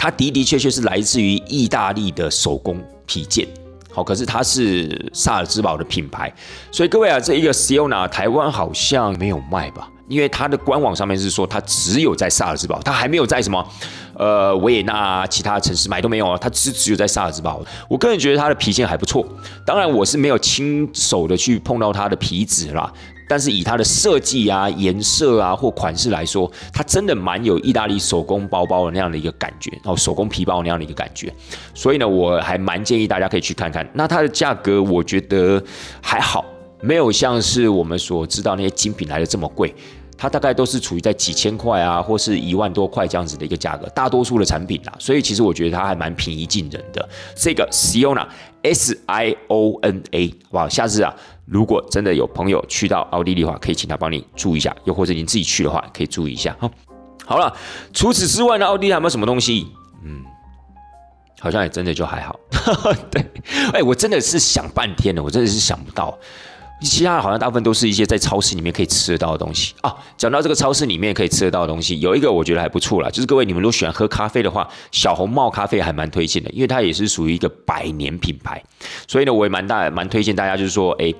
[0.00, 3.46] 它的的确确是来自于意大利的手工皮件。
[3.92, 6.32] 好，可是它是萨尔兹堡的品牌，
[6.72, 9.90] 所以各位啊，这一个 Siona 台湾好像没有卖吧？
[10.08, 13.68] 因为它的官网上面是说，它只有在萨尔兹堡，它还没有在什么，
[14.14, 17.62] 呃，维也纳其他城市买都没有啊，它只只有在萨尔兹堡。
[17.86, 19.26] 我个人觉得它的皮件还不错，
[19.66, 22.90] 当然我是没有亲手的去碰到它的皮子啦，
[23.30, 31.32] 但是以它的设计啊、颜色啊或款式来说，它真的蛮有意大利手工包包的那样的一个感觉，然后手工皮包那样的一个感觉，
[31.72, 33.88] 所以呢，我还蛮建议大家可以去看看。
[33.94, 35.62] 那它的价格我觉得
[36.02, 36.44] 还好，
[36.80, 39.72] 没有像是我们所知道那些精品来的这么贵。
[40.18, 47.08] 它大概都是处于在几千块啊，或是一万多块这样子的一个价格，大多数的产品啦，所以其实我觉得它还蛮平易近人的。
[47.34, 48.26] 这个 Siona
[48.62, 50.68] S I O N A，好不好？
[50.68, 51.16] 下次啊，
[51.50, 56.70] 如果真的有朋友去到奥地利的话，可以请他帮你注意一下，又或者你自己去的话，可以注意一下哈。
[57.26, 57.52] 好了，
[57.92, 59.66] 除此之外呢，奥地利有没有什么东西？
[60.04, 60.22] 嗯，
[61.40, 62.38] 好像也真的就还好。
[63.10, 63.24] 对，
[63.72, 66.16] 哎，我真的是想半天了，我真的是想不到。
[66.82, 69.94] 其他的好像大部分都是一些在超市里面可以吃得到的东西啊。
[70.16, 78.62] 讲到这个超市里面可以吃得到的东西，有一个我觉得还不错啦，就是各位你们如果喜欢喝咖啡的话，小红帽咖啡还蛮推荐的，因为它也是属于一个百年品牌，
[79.06, 81.12] 所以呢我也蛮大蛮推荐大家，就是说，哎，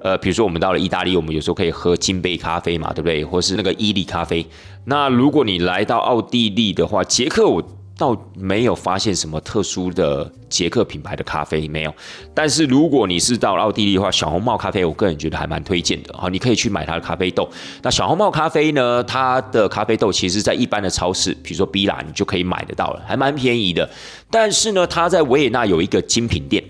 [0.00, 3.24] 呃，比如说我们到了意大利，我们有时候可以喝金杯咖啡嘛，对不对？
[3.24, 4.44] 或是那个伊利咖啡。
[4.86, 7.62] 那如果你来到奥地利的话，捷克我。
[7.96, 11.94] 倒没有发现什么特殊的捷克品牌的咖啡没有，
[12.34, 17.48] 但是如果你是到奥地利的话，小红帽咖啡我个人觉得还蛮推荐的好，你可以去买它的咖啡豆。
[17.82, 23.88] 那小红帽咖啡呢，它的咖啡豆其实在一般的超市，比如说 B 拉，你就可以买得到了，还蛮便宜的。
[24.28, 26.64] 但是呢，它在维也纳有一个精品店。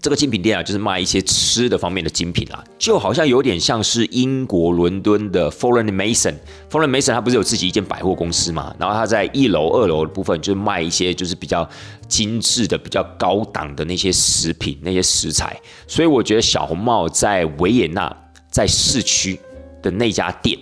[0.00, 6.34] 这个精品店啊，就是卖一些吃的方面的精品啦，就好像有点像是英国伦敦的 Foreign Mason。
[6.70, 8.74] Foreign Mason 他不是有自己一间百货公司嘛？
[8.78, 11.68] 然后他在一楼、二楼的部分就是卖一些就是比较
[12.06, 15.60] 精致的、比较高档的那些食品、那些食材。
[15.86, 18.14] 所以我觉得小红帽在维也纳
[18.50, 19.38] 在市区
[19.82, 20.56] 的那家店。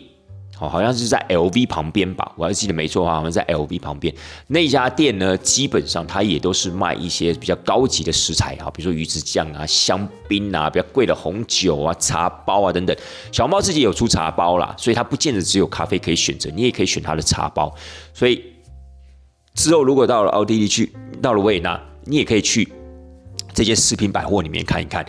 [0.59, 4.15] 哦，好像是在 LV 旁边吧，我还记得没错的话，好像在 LV 旁边
[4.47, 12.97] 那家店呢，基本上它也都是卖一些比较高级的食材啊，比如说鱼子酱啊、香槟啊、比较贵的红酒啊、茶包啊等等。
[13.31, 17.75] 小猫自己有出茶包啦，所以它不见得只有咖啡可以选择，你也可以选它的茶包。
[18.15, 18.43] 所以
[19.55, 20.91] 之后如果到了奥地利去，
[21.21, 22.67] 到了维也纳，你也可以去
[23.53, 25.05] 这些食品百货里面看一看。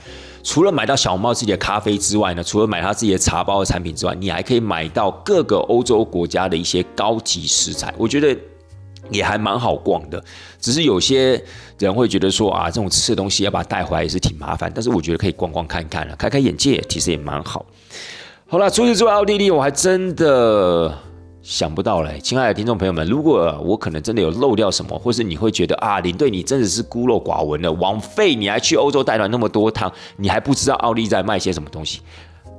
[0.48, 8.34] 除了买到小红帽自己的咖啡之外呢，除了买他自己的茶包的产品之外，你还可以买到各个欧洲国家的一些高级食材，我觉得
[9.12, 10.24] 也还蛮好逛的。
[10.62, 11.43] 只是有些
[11.80, 17.66] 人会觉得说啊，这种吃的东西要把它带回来也是挺麻烦，但是我觉得可以逛逛看看了，开开眼界，其实也蛮好。
[18.48, 20.98] 好了，除此之外，奥地利我还真的。
[21.48, 32.02] 想不到嘞，亲爱的听众朋友们，如果我可能真的有漏掉什么，或是你会觉得啊，领队你真的是孤陋寡闻了，枉费你还去欧洲带团那么多趟，你还不知道奥利在卖些什么东西，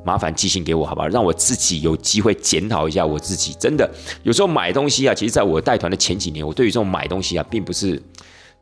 [0.07, 1.09] 麻烦寄信给我好不好？
[1.09, 3.55] 让我自己有机会检讨一下我自己。
[3.61, 3.86] 真的，
[4.22, 8.03] 有时候买东西啊，其实在我带团的前几年，我对于这种买东西啊，并不是。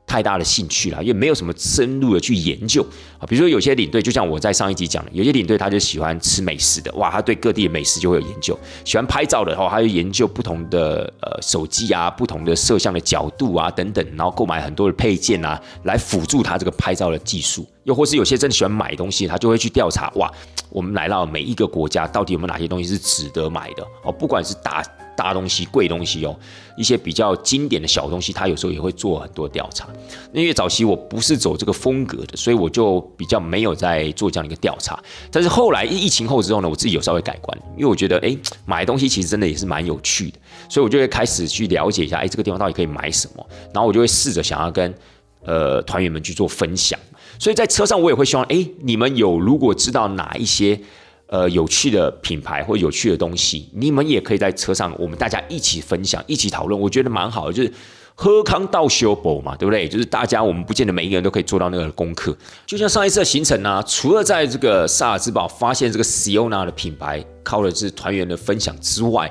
[0.06, 2.80] 太大的兴趣了，因为没有什么深入的去研究
[3.18, 3.26] 啊。
[3.26, 8.54] 比如说有些领队，就像我在上一集讲的，有些领队他就喜欢吃美食的，哇，他对各地的美食就会有研究；
[8.84, 17.66] 喜欢拍照的话，他就研究不同的呃手机啊、不同的摄像的角度啊等等，然后购买很多的配件啊，来辅助他这个拍照的技术。
[17.82, 20.30] 又或是有些真的喜欢买东西，他就会去调查，哇，
[20.70, 24.12] 我们来到每一个国家，到底有没有哪些东西是值得买的哦？
[24.12, 24.84] 不管是大。
[25.16, 26.38] 大东西、贵东西哦，
[26.76, 29.88] 一些比较经典的小东西，他有时候也会做很多调查。
[30.32, 35.02] 因为早期我不是走这个风格的，所以我就比较没有在做这样的一个调查。
[35.30, 38.36] 但是后来疫疫情后之后呢，我自己有稍微改观，因为我觉得哎，
[38.66, 40.38] 买东西其实真的也是蛮有趣的，
[40.68, 44.94] 所以我就会开始去了解一下，哎，这个地方到底可以买什么，然后我就会试着想要跟
[45.44, 46.98] 呃团员们去做分享。
[47.38, 50.78] 所以在车上我也会希望，哎，你们有如果知道哪一些。
[51.28, 57.52] 呃，有趣的品牌或有趣的东西，你们也可以在车上，我们大家一起分享，一起讨论，我觉得蛮好的。
[57.52, 57.72] 就是
[58.14, 59.88] 喝康道修博嘛，对不对？
[59.88, 62.34] 就是大家，我们不见得每一个人都可以做到那个功课。
[62.64, 69.30] 就像上一次的行程呢，除了在这个萨尔兹堡发现这个 Siona 的品牌，靠的是团员的分享之外，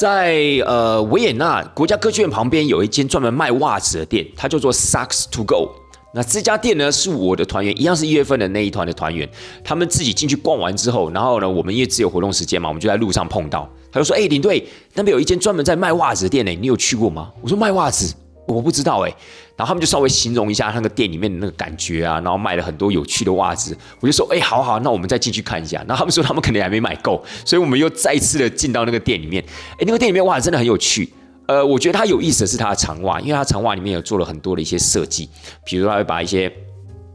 [0.00, 5.83] 在呃维也纳国家歌剧院旁边有一间专门卖袜子的店，它叫做 Socks to Go。
[6.14, 9.28] 那这家店呢，是我的团员，一样是一月份的那一团的团员，
[9.64, 18.14] 他们自己进去逛完之后，然后呢，我们因为只有活动时间嘛，我们就在路上碰到，他就说：“哎，领队那边有一间专门在卖袜子的店呢，你有去过吗？”我说：“卖袜子，
[18.46, 19.12] 我不知道哎。”
[19.56, 29.42] 然后他们就稍微形容一下那个店里面的那个感觉啊，然后卖了很多有趣的袜子，我就说：“哎，好好，那我们再进去看一下。”然后他们说他们可能还没买够，所以我们又再次的进到那个店里面。
[29.72, 31.08] 哎，那个店里面袜子真的很有趣。
[31.46, 35.28] 呃，我觉得它有意思的是它的长袜，因为它长袜里面有做了很多的一些设计，
[35.64, 36.50] 比如它会把一些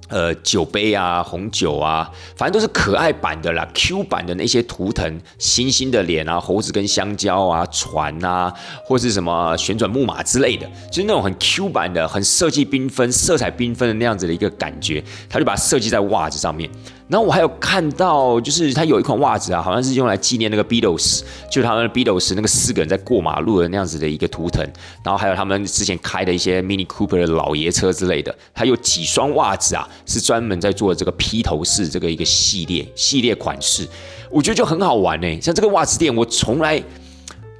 [0.09, 8.53] 呃酒杯啊、红酒啊，反正都是可爱版的啦、Q 版的那些图腾，星星的脸啊、猴子跟香蕉啊、船啊，
[8.85, 16.69] 或是什么旋转木马之类的，就是那种很 Q 版的、很设计缤纷、色彩缤纷的那样子的一个感觉，它就把它设计在袜子上面。
[17.09, 24.63] 然后我还有看到，就是他有一款袜子啊，好像是用来纪念那个 Beatles，就是他们 Beatles 那个四个人在过马路的那样子的一个图腾。
[25.03, 28.33] 然后还有他们之前开的一些 Mini Cooper 的老爷车之类的。
[28.53, 33.87] 还有几双袜子啊，是专门在做这个披头士这个一个系列系列款式，
[34.29, 35.41] 我觉得就很好玩呢。
[35.41, 36.83] 像这个袜子店，我从来。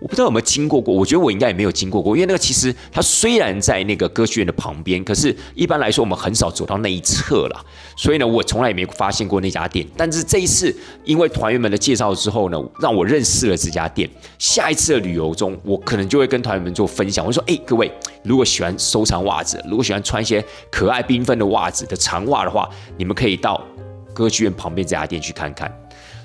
[0.09, 9.85] 不知道有没有经过过，我觉得我应该也没有经过过，因为那个其实它虽然在那个歌剧院的旁边，可是一般来说我们很少走到那一侧了，所以呢，我从来也没发现过那家店。
[9.95, 14.09] 但是这一次，因为团员们的介绍之后呢，让我认识了这家店。
[14.39, 17.23] 下一次的旅游中，我可能就会跟团员们做分享。
[17.23, 17.91] 我说：“哎，各位，
[18.23, 23.63] 如果喜欢收藏袜子，如果喜欢穿一些可爱缤纷的袜子的长袜的话，你们可以到
[24.11, 25.71] 歌剧院旁边这家店去看看。”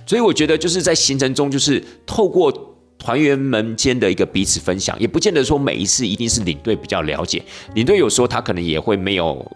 [0.07, 2.70] 所以我觉得就是在行程中，就是透过。
[3.05, 7.42] 团员们间的一个彼此分享，也不见得说每一次一定是领队比较了解。
[7.74, 9.46] 领队有时候他可能也会没有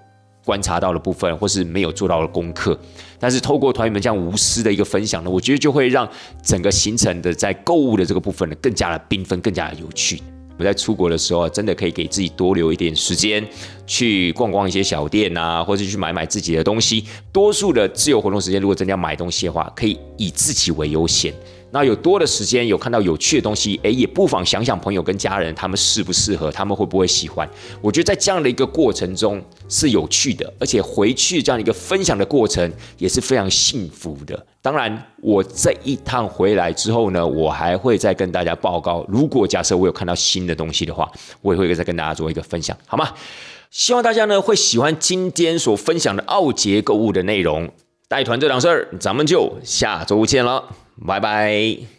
[0.44, 2.78] 观察到的部分，或是没有做到的功课。
[3.18, 6.06] 但是透过团员们这样无私的一个分享呢，我觉得就会让
[6.42, 10.20] 整个行程的在购物的这个部分呢，更加的缤纷，更加的有趣。
[10.58, 13.42] 我在出国的时候，真的可以给自己多留一点时间，
[13.86, 17.06] 去逛逛一些小店啊，或者去买买自己的东西。
[17.32, 21.32] 多数的自由活动时间，如果真的要买东西的话，可以以自己为优先。
[21.70, 27.48] 那有多的时间，有看到有趣的东西，诶，也不妨想想朋友跟家人他们适不适合，他们会不会喜欢？
[27.82, 34.46] 我觉得在这样的一个过程中是有趣的，而且回去这样一个分享的过程也是非常幸福的。
[34.62, 39.04] 当然，我这一趟回来之后呢，我还会再跟大家报告。
[39.08, 41.10] 如果假设我有看到新的东西的话，
[41.42, 43.10] 我也会再跟大家做一个分享，好吗？
[43.70, 47.70] 希望大家呢会喜欢今天所分享的奥杰购物的内容。
[48.08, 50.64] 带团这档事儿，咱们就下周见了。
[51.06, 51.97] 拜拜。